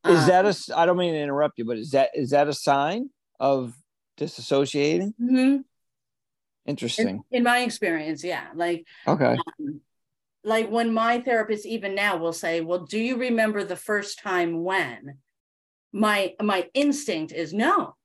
[0.05, 2.47] Is Um, that a I don't mean to interrupt you, but is that is that
[2.47, 3.75] a sign of
[4.17, 5.13] disassociating?
[5.21, 5.63] mhm.
[6.65, 7.23] Interesting.
[7.29, 9.37] in, in my experience yeah like Okay.
[9.59, 9.81] um,
[10.43, 14.63] like when my therapist even now will say well do you remember the first time
[14.63, 15.17] when
[15.91, 17.95] my my instinct is no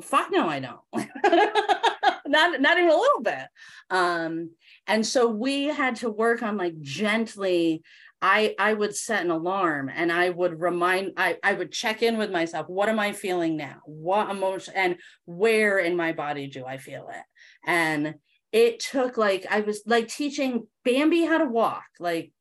[0.00, 0.80] fuck no i don't
[2.26, 3.46] not not even a little bit
[3.90, 4.50] um
[4.86, 7.82] and so we had to work on like gently
[8.24, 12.16] i i would set an alarm and i would remind i i would check in
[12.16, 16.64] with myself what am i feeling now what emotion and where in my body do
[16.64, 17.24] i feel it
[17.66, 18.14] and
[18.54, 21.84] it took like I was like teaching Bambi how to walk.
[21.98, 22.32] Like,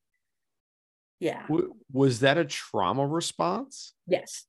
[1.20, 1.48] yeah,
[1.92, 4.46] was that a trauma response yes.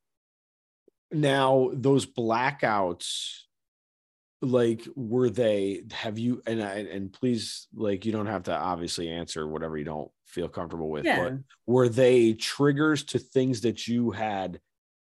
[1.13, 3.43] now those blackouts
[4.45, 9.09] like were they have you and I, and please like you don't have to obviously
[9.11, 11.23] answer whatever you don't feel comfortable with Yeah.
[11.23, 11.33] but
[11.67, 14.61] were they triggers to things that you had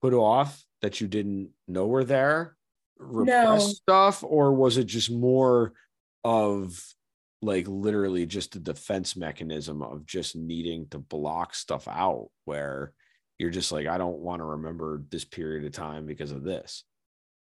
[0.01, 2.57] put off that you didn't know were there
[2.99, 3.73] repressed No.
[3.73, 5.73] stuff or was it just more
[6.25, 6.83] of
[7.41, 12.93] like literally just a defense mechanism of just needing to block stuff out where
[13.39, 16.85] you're just like i don't want to remember this period of time because of this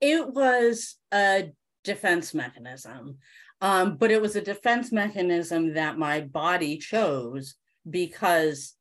[0.00, 1.52] It was a
[1.90, 3.18] defense mechanism,
[3.60, 7.56] um, but it was a defense mechanism that my body chose
[7.88, 8.74] because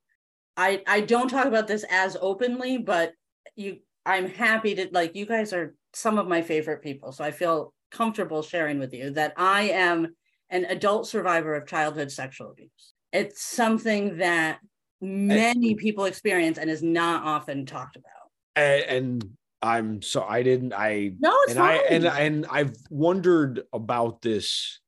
[0.56, 3.14] I I don't talk about this as openly, but
[3.56, 7.32] you I'm happy to like you guys are some of my favorite people, so I
[7.32, 10.16] feel comfortable sharing with you that I am
[10.52, 12.94] an adult survivor of childhood sexual abuse.
[13.12, 14.60] It's something that
[15.02, 18.30] many people experience and is not often talked about.
[18.56, 23.64] and, and i'm so i didn't i No, it's and i and and i've wondered
[23.74, 24.80] about this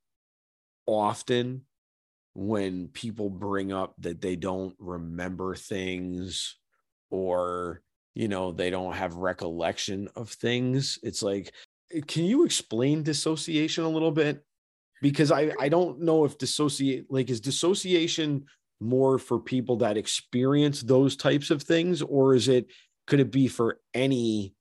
[0.85, 1.63] often
[2.33, 6.57] when people bring up that they don't remember things
[7.09, 7.81] or
[8.15, 10.99] you know they don't have recollection of things.
[11.03, 11.53] It's like
[12.07, 14.43] can you explain dissociation a little bit?
[15.01, 18.45] Because i i don't know if dissociate like is dissociation
[18.79, 22.67] more for people that experience those types of things or is it
[23.07, 24.53] could it be for any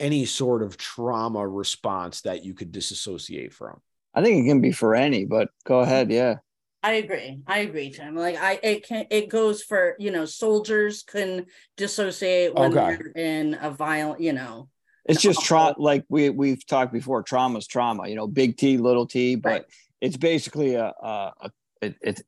[0.00, 3.80] any sort of trauma response that you could disassociate from?
[4.14, 5.84] I think it can be for any, but go mm-hmm.
[5.84, 6.10] ahead.
[6.10, 6.36] Yeah.
[6.82, 7.40] I agree.
[7.46, 8.14] I agree, Tim.
[8.14, 11.46] Like I it can it goes for, you know, soldiers can
[11.78, 12.96] dissociate when Okay.
[12.96, 14.68] they're in a violent, you know.
[15.06, 15.74] It's just trauma.
[15.78, 18.06] Like we we've talked before, trauma's trauma.
[18.06, 19.64] You know, big T, little T, but Right.
[20.02, 22.22] it's basically a, a, a it, it's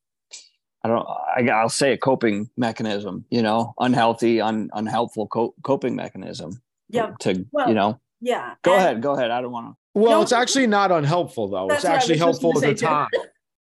[0.83, 3.27] I don't I, I'll say a coping mechanism.
[3.29, 6.63] You know, unhealthy, un, unhelpful co- coping mechanism.
[6.89, 7.13] Yeah.
[7.21, 8.55] To Well, you know, Yeah.
[8.63, 9.31] go And- ahead, go ahead.
[9.31, 10.01] I don't want to.
[10.01, 10.23] Well, No.
[10.23, 11.69] it's actually not unhelpful though.
[11.71, 13.09] It's actually helpful at the time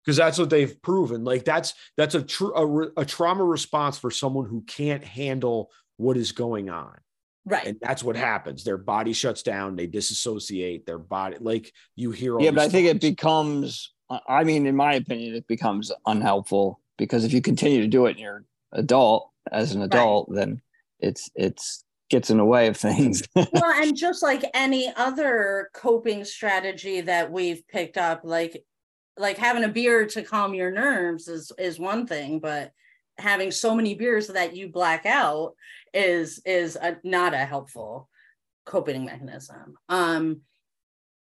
[0.05, 1.25] because that's what they've proven.
[1.25, 6.17] Like that's that's a true a, a trauma response for someone who can't handle what
[6.17, 6.97] is going on.
[7.47, 7.67] Right.
[7.67, 8.65] and that's what happens.
[8.65, 9.75] Their body shuts down.
[9.75, 10.85] They disassociate.
[10.87, 12.35] Their body, like you hear.
[12.37, 13.93] All Yeah, but I these think it becomes.
[14.29, 18.11] I mean, in my opinion, it becomes unhelpful because if you continue to do it
[18.11, 20.61] and you're adult as an adult, then
[21.01, 23.23] it's it's gets in the way of things.
[23.35, 28.65] well, and just like any other coping strategy that we've picked up, like
[29.17, 32.73] like having a beer to calm your nerves is is one thing, but
[33.19, 35.55] having so many beers that you black out
[35.95, 38.09] is is a, not a helpful
[38.67, 39.75] coping mechanism.
[39.89, 40.43] Um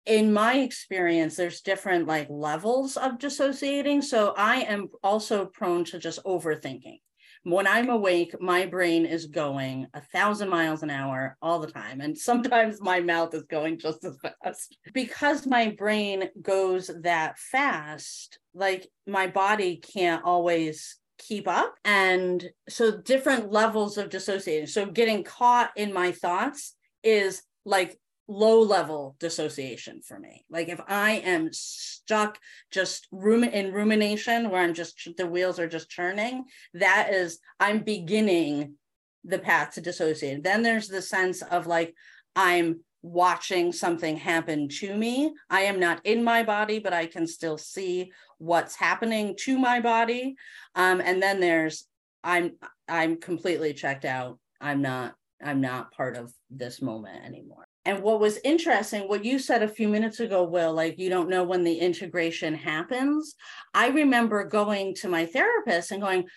[0.06, 5.98] in my experience there's different like levels of dissociating so i am also prone to
[5.98, 7.00] just overthinking
[7.44, 12.02] when i'm awake my brain is going a thousand miles an hour all the time
[12.02, 14.78] and sometimes my mouth is going just as fast.
[14.94, 22.98] Because my brain goes that fast like my body can't always keep up and so
[22.98, 30.02] different levels of dissociating so getting caught in my thoughts is like low level dissociation
[30.02, 30.46] for me.
[30.50, 32.40] Like if I am stuck
[32.72, 37.80] just rum in rumination where I'm just the wheels are just churning, that is I'm
[37.80, 38.76] beginning
[39.24, 40.44] the path to dissociate.
[40.44, 41.94] Then there's the sense of like
[42.36, 45.34] I'm watching something happen to me.
[45.50, 49.82] I am not in my body, but I can still see what's happening to my
[49.82, 50.36] body.
[50.76, 51.88] Um, and then there's
[52.24, 52.54] I'm
[52.88, 54.40] I'm completely checked out.
[54.62, 57.63] I'm not I'm not part of this moment anymore.
[57.86, 61.30] And what was interesting, what you said a few minutes ago, Will, like you don't
[61.30, 63.36] know when the integration happens.
[63.74, 66.28] I remember going to my therapist and going,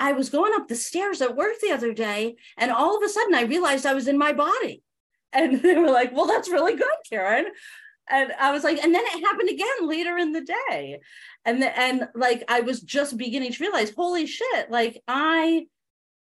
[0.00, 3.08] I was going up the stairs at work the other day, and all of a
[3.08, 4.82] sudden I realized I was in my body.
[5.32, 7.46] And they were like, Well, that's really good, Karen.
[8.10, 10.98] And I was like, and then it happened again later in the day.
[11.44, 15.66] And the, and like I was just beginning to realize, holy shit, like I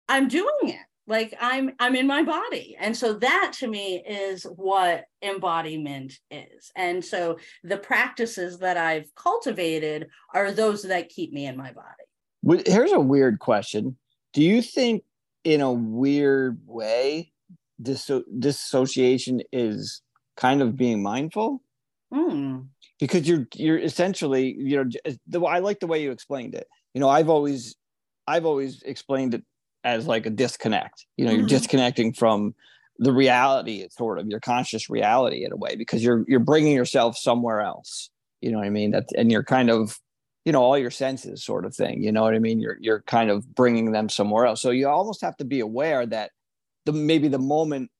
[0.08, 4.44] I'm doing it like i'm i'm in my body and so that to me is
[4.56, 11.46] what embodiment is and so the practices that i've cultivated are those that keep me
[11.46, 12.04] in my body
[12.66, 13.96] Here's a weird question.
[14.32, 15.04] Do you think,
[15.44, 17.32] in a weird way,
[17.82, 20.02] disso- dissociation is
[20.36, 21.62] kind of being mindful?
[22.12, 22.60] Hmm.
[22.98, 26.66] Because you're you're essentially you know the I like the way you explained it.
[26.92, 27.76] You know, I've always
[28.26, 29.44] I've always explained it
[29.84, 31.06] as like a disconnect.
[31.16, 31.48] You know, you're Mhm.
[31.48, 32.54] disconnecting from
[32.98, 33.86] the reality.
[33.90, 38.10] Sort of your conscious reality in a way because you're you're bringing yourself somewhere else.
[38.40, 38.90] You know what I mean?
[38.92, 39.98] That and you're kind of
[40.44, 43.02] you know all your senses sort of thing you know what i mean you're you're
[43.02, 46.30] kind of bringing them somewhere else so you almost have to be aware that
[46.86, 47.90] the maybe the moment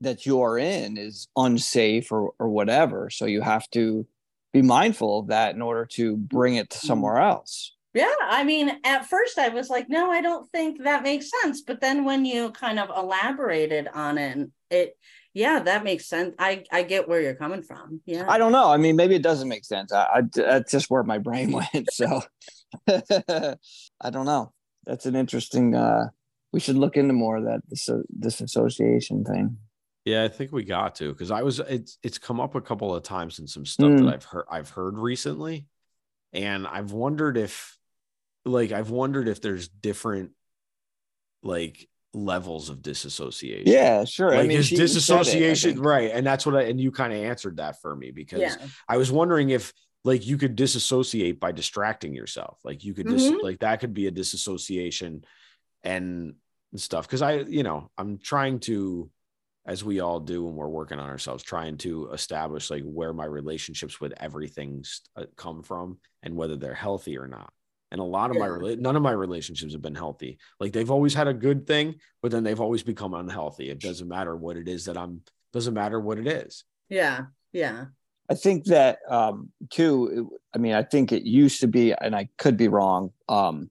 [0.00, 4.04] that you're in is unsafe or or whatever so you have to
[4.52, 8.66] be mindful of that in order to bring it to somewhere else yeah i mean
[8.84, 12.24] at first i was like no i don't think that makes sense but then when
[12.24, 14.96] you kind of elaborated on it it
[15.34, 16.34] yeah that makes sense.
[16.38, 18.26] I i get where you're coming from yeah.
[18.28, 21.02] I don't know i mean maybe it doesn't make sense i, I that's just where
[21.02, 22.22] my brain went so.
[22.88, 24.52] I don't know
[24.84, 26.08] that's an interesting uh
[26.52, 29.56] we should look into more of that this this association thing.
[30.04, 32.94] Yeah, I think we got to because I was it's it's come up a couple
[32.94, 34.04] of times in some stuff Mm.
[34.04, 35.66] that I've heard I've heard recently,
[36.32, 37.77] and I've wondered if
[38.48, 40.32] like I've wondered if there's different
[41.42, 43.64] like levels of disassociation.
[43.66, 46.10] yeah sure Like i mean is she even said it, I disassociation right?
[46.12, 48.56] And that's what I and you kind of answered that for me because yeah
[48.88, 49.72] I was wondering if
[50.04, 52.58] like you could disassociate by distracting yourself.
[52.64, 53.42] Like you could dis- Mhm.
[53.42, 55.24] like that could be a disassociation
[55.82, 56.34] and
[56.76, 57.08] stuff.
[57.08, 59.10] Cause I, you know, I'm trying to,
[59.66, 63.24] as we all do when we're working on ourselves, trying to establish like where my
[63.26, 67.52] relationships with everything st- uh, come from and whether they're healthy or not.
[67.90, 70.38] And a lot of my none of my relationships have been healthy.
[70.60, 73.70] Like they've always had a good thing, but then they've always become unhealthy.
[73.70, 75.22] It doesn't matter what it is that I'm
[75.52, 76.64] doesn't matter what it is.
[76.90, 77.86] yeah yeah
[78.30, 80.28] I think that um too.
[80.30, 83.12] it- I mean, I think it used to be, and I could be wrong.
[83.28, 83.70] Um,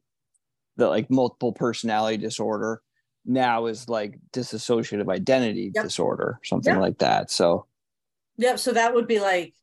[0.78, 2.82] that like multiple personality disorder
[3.26, 5.84] now is like dissociative identity Yep.
[5.84, 6.82] disorder, something Yep.
[6.82, 7.30] like that.
[7.32, 7.66] So
[8.38, 8.58] Yep.
[8.60, 9.54] So that would be like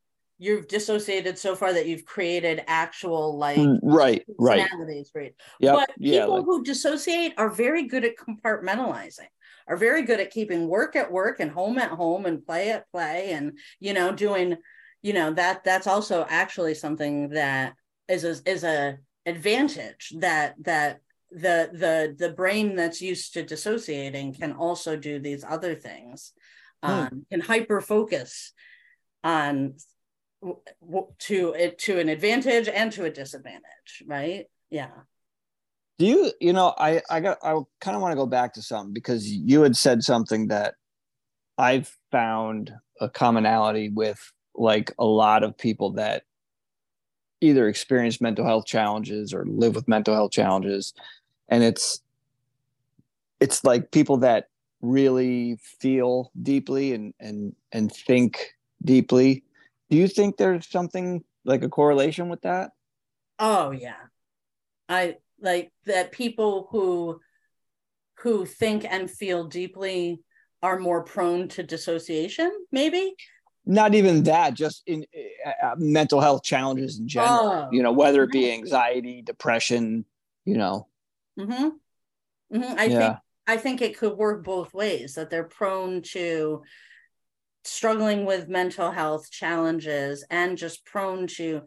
[0.44, 4.68] you've dissociated so far that you've created actual like Mm, right, right.
[5.14, 5.34] right?
[5.58, 9.28] Yeah, but yeah, people like, who dissociate are very good at compartmentalizing
[9.66, 12.90] are very good at keeping work at work and home at home and play at
[12.92, 14.56] play and you know doing
[15.02, 17.74] you know that that's also actually something that
[18.08, 24.34] is a, is a advantage that that the the the brain that's used to dissociating
[24.34, 26.32] can also do these other things
[26.82, 26.90] Hmm.
[26.90, 28.52] um, can hyper focus
[29.22, 29.74] on
[31.18, 34.46] to it to an advantage and to a disadvantage right?
[34.70, 34.90] Yeah.
[35.98, 38.62] Do you you know i i got i kind of want to go back to
[38.62, 40.74] something because you had said something that
[41.56, 46.24] i've found a commonality with like a lot of people that
[47.44, 50.94] either experience mental health challenges or live with mental health challenges.
[51.48, 52.00] And it's
[53.40, 54.48] it's like people that
[54.80, 59.44] really feel deeply and and and think deeply
[59.90, 62.70] do you think there's something like a correlation with that
[63.38, 63.96] Oh yeah.
[64.88, 67.20] I like that people who
[68.18, 70.20] who think and feel deeply
[70.62, 73.14] are more prone to dissociation, maybe?
[73.66, 75.06] not even that just in
[75.46, 77.68] uh, uh, mental health challenges in general Oh.
[77.72, 80.04] you know whether it be anxiety depression
[80.44, 80.86] you know
[81.38, 81.68] Mm-hmm.
[82.56, 82.98] hmm I Yeah.
[82.98, 83.16] think
[83.46, 86.62] I think it could work both ways, that they're prone to
[87.64, 91.62] struggling with mental health challenges and just prone to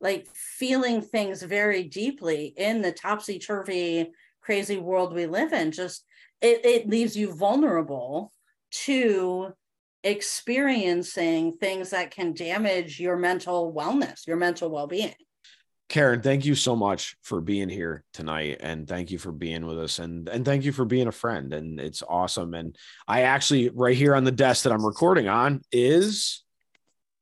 [0.00, 4.10] like feeling things very deeply in the topsy-turvy
[4.42, 6.04] crazy world we live in just
[6.40, 8.30] it, it leaves you vulnerable
[8.70, 9.48] to
[10.04, 15.14] experiencing things that can damage your mental wellness your mental well-being
[15.88, 19.78] Karen, thank you so much for being here tonight and thank you for being with
[19.78, 22.76] us and and thank you for being a friend and it's awesome and
[23.06, 26.44] I actually right here on the desk that I'm recording on is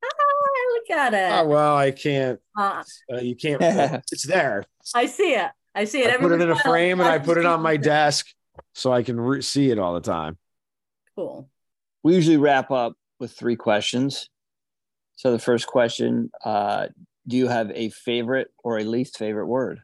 [0.04, 1.30] oh, look at it.
[1.32, 3.62] oh well I can't Uh, uh, you can't
[4.12, 4.64] it's there.
[4.94, 5.50] I see it.
[5.74, 6.10] I see it.
[6.10, 8.26] I put it in a frame and I put it on my desk
[8.74, 10.38] so I can re- see it all the time.
[11.14, 11.48] Cool.
[12.02, 14.28] We usually wrap up with three questions.
[15.14, 16.88] So the first question uh,
[17.26, 19.80] do you have a favorite or a least favorite word?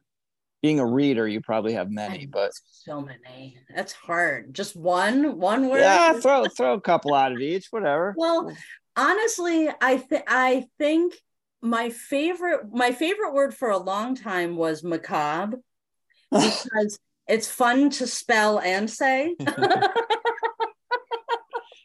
[0.62, 3.58] Being a reader you probably have many but so many.
[3.74, 4.54] That's hard.
[4.54, 5.80] Just one one word?
[5.80, 8.14] Yeah throw throw a couple out of each whatever.
[8.16, 8.54] Well
[8.96, 11.14] honestly i think i think
[11.62, 15.58] my favorite my favorite word for a long time was macabre
[16.30, 19.34] because it's fun to spell and say.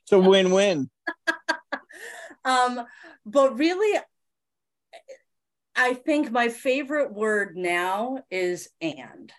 [0.04, 0.90] It's a win-win.
[2.46, 2.86] Um
[3.26, 4.00] but really
[5.78, 9.32] i think my favorite word now is and.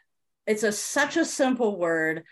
[0.46, 2.24] It's a such a simple word.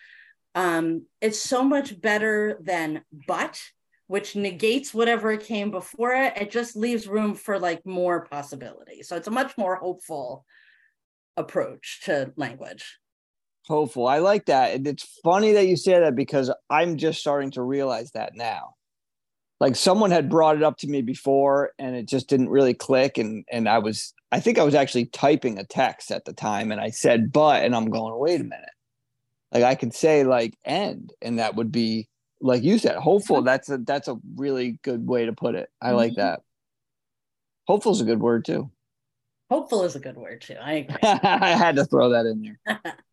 [0.55, 3.61] Um it's so much better than but
[4.07, 6.35] which negates whatever came before it.
[6.37, 10.47] It just leaves room for like more possibility so it's a much more hopeful
[11.37, 12.99] approach to language.
[13.67, 14.07] Hopeful.
[14.07, 14.75] I like that.
[14.75, 18.77] And it's funny that you say that because i'm just starting to realize that now
[19.61, 23.19] like someone had brought it up to me before and it just didn't really click.
[23.19, 26.73] And and i was i think i was actually typing a text at the time
[26.73, 28.69] and i said but and i'm going wait a minute.
[29.53, 32.09] Like i can say like end and that would be
[32.41, 33.41] like you said hopeful.
[33.43, 35.71] That's a that's a really good way to put it.
[35.81, 36.17] I like Mhm.
[36.17, 36.41] that.
[37.67, 38.71] Hopeful is a good word too.
[39.51, 40.57] Hopeful is a good word too.
[40.61, 42.81] I i had to throw that in there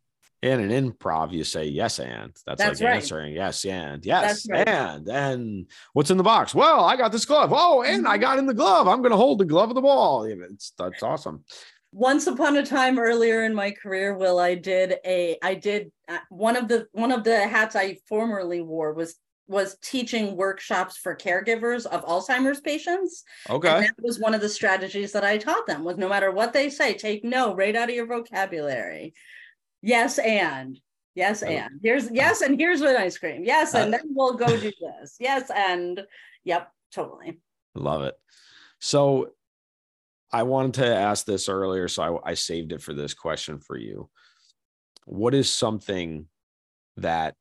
[0.44, 2.32] in an improv you say yes and.
[2.46, 2.96] That's, That's like right.
[2.96, 4.04] answering yes and.
[4.04, 4.68] Yes right.
[4.68, 5.08] and.
[5.08, 6.54] And what's in the box?
[6.54, 7.50] Well i got this glove.
[7.52, 8.86] Oh and i got in the glove.
[8.86, 10.24] I'm gonna hold the glove of the ball.
[10.24, 11.44] It's that's awesome.
[11.92, 16.18] Once upon a time earlier in my career will i did a i did uh,
[16.28, 19.14] one of the one of the hats i formerly wore was
[19.46, 23.24] was teaching workshops for caregivers of alzheimer's patients.
[23.46, 23.80] And okay.
[23.80, 26.68] that was one of the strategies that i taught them was no matter what they
[26.68, 29.14] say take no right out of your vocabulary
[29.84, 30.78] yes and
[31.14, 31.46] yes Oh.
[31.46, 31.80] and.
[31.82, 33.44] Here's yes and here's an ice cream.
[33.44, 35.16] Yes and Uh, then we'll go do this.
[35.20, 36.02] Yes and
[36.44, 37.40] yep totally.
[37.74, 38.14] Love it.
[38.80, 39.30] So
[40.32, 43.76] i wanted to ask this earlier so I, I saved it for this question for
[43.76, 44.10] you.
[45.06, 46.26] What is something
[46.96, 47.34] that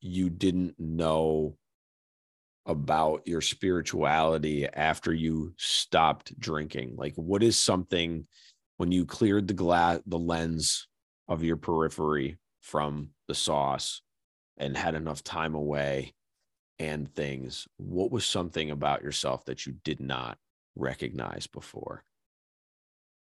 [0.00, 1.56] you didn't know
[2.66, 6.94] about your spirituality after you stopped drinking?
[6.96, 8.26] Like what is something
[8.78, 10.88] when you cleared the glass the lens
[11.30, 14.02] of your periphery from the sauce
[14.58, 16.12] and had enough time away
[16.78, 20.36] and things what was something about yourself that you did not
[20.76, 22.04] recognize before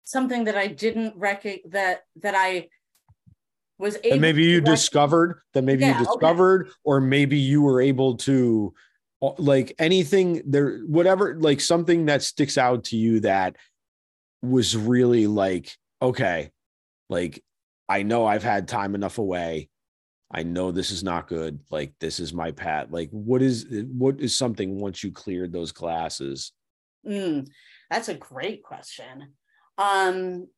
[0.04, 2.68] something that I didn't recognize that that I
[3.78, 6.04] was able and maybe you discovered that maybe Yeah, you okay.
[6.04, 8.74] discovered or maybe you were able to
[9.22, 13.56] uh, like anything there whatever like something that sticks out to you that
[14.42, 15.72] was really like
[16.02, 16.50] okay
[17.08, 17.42] like
[17.88, 19.68] i know i've had time enough away
[20.30, 24.20] i know this is not good like this is my path like what is what
[24.20, 26.52] is something once you cleared those classes
[27.06, 27.48] Mm,
[27.90, 29.34] that's a great question.
[29.78, 30.48] Um,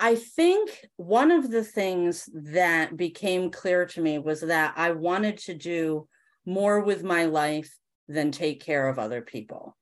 [0.00, 5.38] I think one of the things that became clear to me was that I wanted
[5.38, 6.08] to do
[6.44, 7.72] more with my life
[8.08, 9.76] than take care of other people.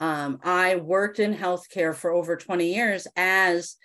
[0.00, 3.76] Um, I worked in healthcare for over 20 years as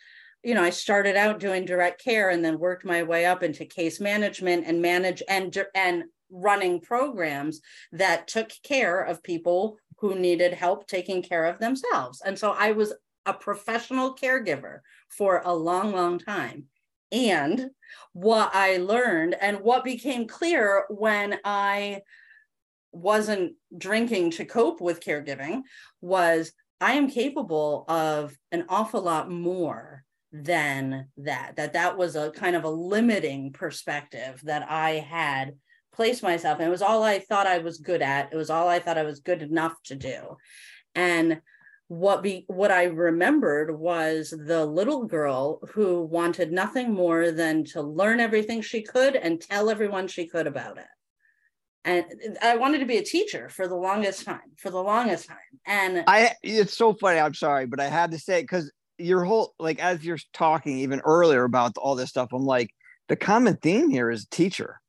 [0.44, 3.66] you know, I started out doing direct care and then worked my way up into
[3.66, 7.62] case management and manage and and running programs
[7.92, 12.22] that took care of people who needed help taking care of themselves.
[12.22, 12.94] And so I was
[13.26, 14.80] a professional caregiver
[15.10, 16.66] for a long, long time.
[17.12, 17.72] And
[18.14, 22.02] what I learned and what became clear when I
[22.92, 25.64] wasn't drinking to cope with caregiving
[26.02, 32.32] was I am capable of an awful lot more than that that that was a
[32.32, 35.56] kind of a limiting perspective that I had
[35.92, 36.68] placed myself in.
[36.68, 38.32] It was all I thought I was good at.
[38.32, 40.38] It was all I thought I was good enough to do.
[40.96, 41.42] And
[41.90, 47.82] what be what I remembered was the little girl who wanted nothing more than to
[47.82, 50.86] learn everything she could and tell everyone she could about it.
[51.84, 52.06] And
[52.44, 55.38] I wanted to be a teacher for the longest time, for the longest time.
[55.66, 57.20] And I it's so funny.
[57.20, 60.80] I'm sorry, but I had to say it because your whole like as you're talking
[60.80, 62.70] even earlier about all this stuff, I'm like
[63.08, 64.80] the common theme here is teacher.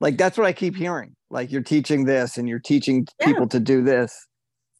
[0.00, 0.82] Like that's what I keep mm-hmm.
[0.82, 1.16] hearing.
[1.30, 3.26] Like you're teaching this and you're teaching Yeah.
[3.26, 4.26] people to do this.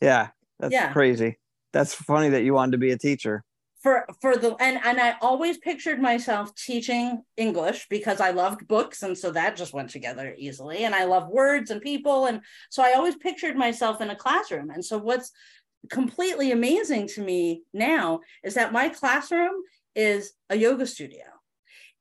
[0.01, 0.29] Yeah,
[0.61, 0.93] that's Yeah.
[0.93, 1.39] crazy.
[1.72, 3.45] That's funny that you wanted to be a teacher.
[3.81, 9.05] for for the and and I always pictured myself teaching English because I loved books
[9.05, 12.83] and so that just went together easily and I love words and people and so
[12.83, 15.31] I always pictured myself in a classroom and so what's
[15.91, 19.55] completely amazing to me now is that my classroom
[19.95, 21.24] is a yoga studio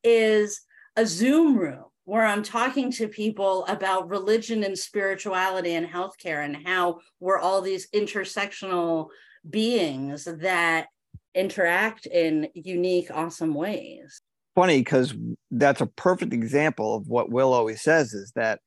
[0.04, 0.62] is
[0.96, 6.66] a Zoom room where I'm talking to people about religion and spirituality and healthcare and
[6.66, 9.08] how we're all these intersectional
[9.50, 10.88] beings that
[11.36, 14.22] interact in unique, awesome ways.
[14.56, 15.14] Funny because
[15.52, 18.60] that's a perfect example of what Will always says is that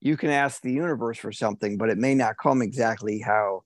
[0.00, 3.62] you can ask the universe for something, but it may not come exactly how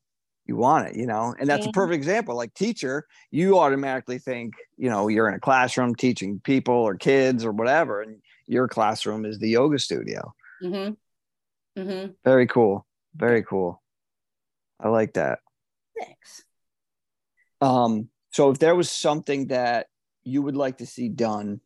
[0.51, 1.33] you want it, you know?
[1.39, 2.35] And that's a perfect example.
[2.35, 7.45] Like teacher, you automatically think, you know, you're in a classroom teaching people or kids
[7.45, 10.35] or whatever, and your classroom is the yoga studio.
[10.61, 11.81] Mm-hmm.
[11.81, 12.13] Mm-hmm.
[12.25, 12.85] Very cool.
[13.15, 13.81] Very cool.
[14.81, 15.39] I like that.
[15.97, 16.43] Thanks.
[17.61, 19.87] Um, so if there was something that
[20.25, 21.61] you would like to see done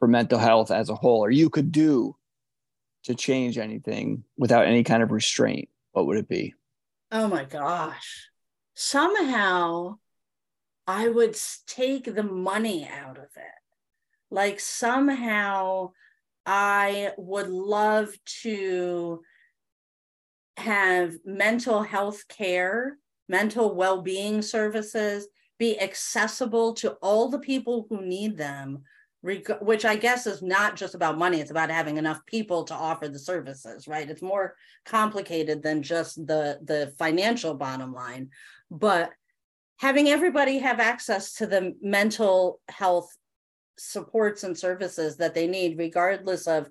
[0.00, 2.16] for mental health as a whole, or you could do
[3.04, 6.52] to change anything without any kind of restraint, what would it be?
[7.14, 8.28] Oh my gosh.
[8.74, 9.98] Somehow
[10.84, 11.36] I would
[11.68, 13.62] take the money out of it.
[14.32, 15.92] Like somehow
[16.44, 18.12] I would love
[18.42, 19.22] to
[20.56, 22.98] have mental health care,
[23.28, 28.82] mental well being services be accessible to all the people who need them,
[29.24, 32.74] reg- which I guess is not just about money, it's about having enough people to
[32.74, 34.08] offer the services, right?
[34.08, 34.54] It's more
[34.84, 38.28] complicated than just the, the financial bottom line.
[38.70, 39.10] But
[39.78, 43.08] having everybody have access to the mental health
[43.78, 46.68] supports and services that they need, regardless of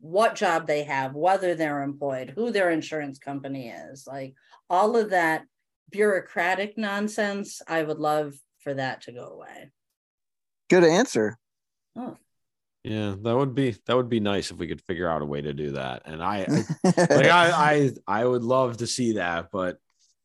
[0.00, 4.34] what job they have, whether they're employed, who their insurance company is, like
[4.68, 5.44] all of that
[5.90, 9.70] bureaucratic nonsense, I would love for that to go away.
[10.68, 11.38] Good answer.
[11.96, 12.16] Oh,
[12.84, 15.40] yeah that would be that would be nice if we could figure out a way
[15.40, 16.46] to do that and i, I
[16.84, 19.78] like I, I I would love to see that, but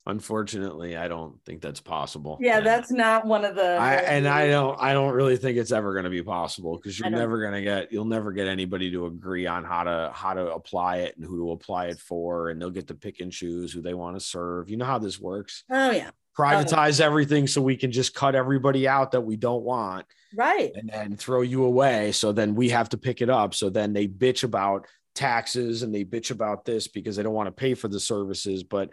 [0.07, 2.37] unfortunately, I don't think that's possible.
[2.41, 3.75] yeah, And that's not one of the.
[3.75, 6.97] I and I don't I don't really think it's ever going to be possible because
[6.97, 10.33] you're never going to get you'll never get anybody to agree on how to how
[10.33, 13.31] to apply it and who to apply it for, and they'll get to pick and
[13.31, 14.69] choose who they want to serve.
[14.69, 15.63] You know how this works.
[15.69, 20.05] Oh yeah, Privatize everything so we can just cut everybody out that we don't want
[20.35, 20.71] right.
[20.75, 22.11] and then throw you away.
[22.11, 23.53] So then we have to pick it up.
[23.53, 27.47] So then they bitch about taxes and they bitch about this because they don't want
[27.47, 28.91] to pay for the services, but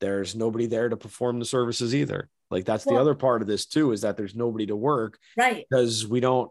[0.00, 2.28] there's nobody there to perform the services either.
[2.50, 5.66] Like that's the other part of this too, is that there's nobody to work Right.
[5.68, 6.50] because we don't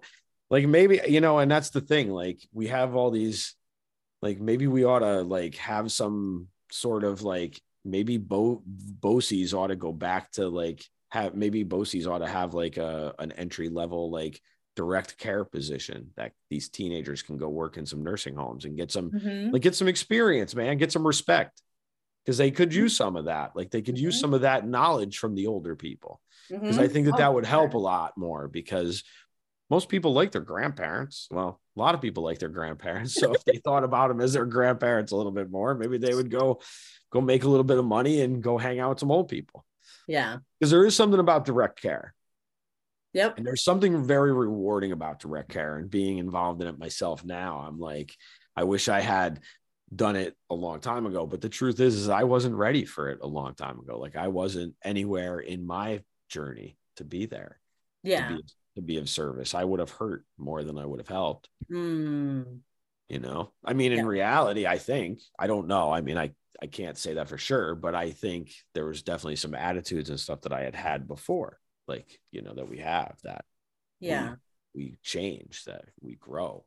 [0.50, 2.10] like maybe, you know, and that's the thing.
[2.10, 3.56] Like we have all these,
[4.22, 9.68] like maybe we ought to like have some sort of like maybe Bo BOCES ought
[9.68, 10.84] to go back to like
[11.16, 14.42] have maybe BOCES ought to have like a an entry level like
[14.76, 18.92] direct care position that these teenagers can go work in some nursing homes and get
[18.92, 19.54] some Mhm.
[19.54, 21.62] like get some experience, man, get some respect.
[22.26, 23.56] Because they could use some of that.
[23.56, 24.22] Like they could use Mhm.
[24.22, 26.22] some of that knowledge from the older people.
[26.50, 26.92] Because I Mhm.
[26.92, 29.04] think that Oh, that would help a lot more because
[29.70, 31.28] most people like their grandparents.
[31.32, 33.16] Well, a lot of people like their grandparents.
[33.16, 36.14] So if they thought about them as their grandparents a little bit more, maybe they
[36.16, 36.62] would go
[37.12, 39.66] go make a little bit of money and go hang out with some old people.
[40.08, 40.38] Yeah.
[40.60, 42.14] Because there is something about direct care.
[43.14, 43.38] Yep.
[43.38, 47.60] And there's something very rewarding about direct care and being involved in it myself now.
[47.66, 48.14] I'm like,
[48.56, 49.40] I wish I had
[49.96, 51.26] done it a long time ago.
[51.26, 54.00] But the truth is, is I wasn't ready for it a long time ago.
[54.00, 57.60] Like I wasn't anywhere in my journey to be there,
[58.04, 58.28] Yeah.
[58.30, 58.44] to, be,
[58.76, 59.54] to be of service.
[59.54, 61.48] I would have hurt more than I would have helped.
[61.72, 62.60] Mm.
[63.08, 64.06] You know, I mean, in Yeah.
[64.06, 65.92] reality, I think, I don't know.
[65.94, 66.32] I mean, I,
[66.62, 70.20] I can't say that for sure, but I think there was definitely some attitudes and
[70.20, 73.46] stuff that I had had before, like, you know, that we have that
[74.00, 74.36] Yeah.
[74.74, 76.66] we change, that we grow.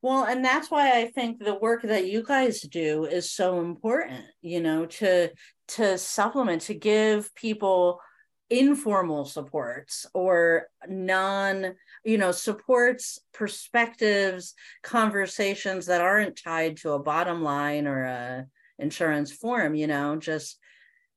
[0.00, 4.24] Well, and that's why I think the work that you guys do is so important,
[4.42, 5.30] you know, to
[5.68, 8.00] to supplement to give people
[8.48, 11.74] informal supports or non,
[12.04, 18.46] you know, supports, perspectives, conversations that aren't tied to a bottom line or a
[18.78, 20.58] insurance form, you know, just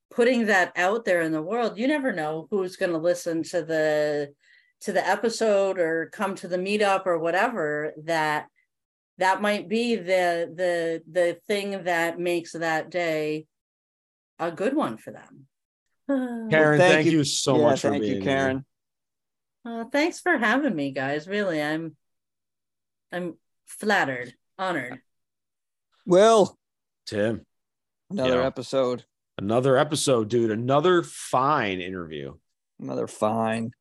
[0.09, 1.77] putting that out there in the world.
[1.77, 4.33] You never know who's going to listen to the
[4.81, 8.47] to the episode or come to the meetup or whatever that
[9.19, 13.45] that might be the the the thing that makes that day
[14.39, 15.45] a good one for them.
[16.07, 17.19] Karen, thank thank, you.
[17.19, 17.23] you.
[17.23, 18.63] so yeah, much for thank being you, here.
[19.63, 19.79] Karen.
[19.81, 21.27] Uh, thanks for having me, guys.
[21.27, 21.95] Really, I'm
[23.11, 23.35] I'm
[23.65, 25.01] flattered, honored.
[26.05, 26.57] Will,
[27.05, 27.45] Tim,
[28.09, 28.45] another Yeah.
[28.47, 29.05] episode,
[29.37, 30.51] another episode, dude.
[30.51, 32.35] Another fine interview.
[32.79, 33.71] another fine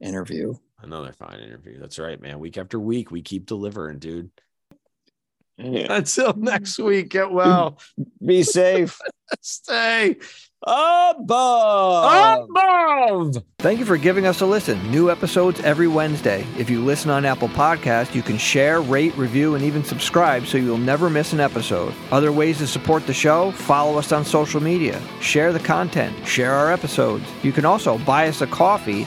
[0.00, 0.54] interview.
[0.82, 1.78] Another fine interview.
[1.78, 2.40] That's right, man.
[2.40, 4.30] Week after week, we keep delivering, dude.
[5.56, 5.86] Yeah.
[5.94, 7.78] Until next week, get well.
[8.24, 8.98] Be safe.
[9.42, 10.16] Stay
[10.62, 12.48] Above.
[12.50, 13.42] above.
[13.60, 14.90] Thank you for giving us a listen.
[14.90, 16.46] New episodes every Wednesday.
[16.58, 20.58] If you listen on Apple Podcast, you can share, rate, review, and even subscribe so
[20.58, 21.94] you'll never miss an episode.
[22.12, 26.52] Other ways to support the show, follow us on social media, share the content, share
[26.52, 27.24] our episodes.
[27.42, 29.06] You can also buy us a coffee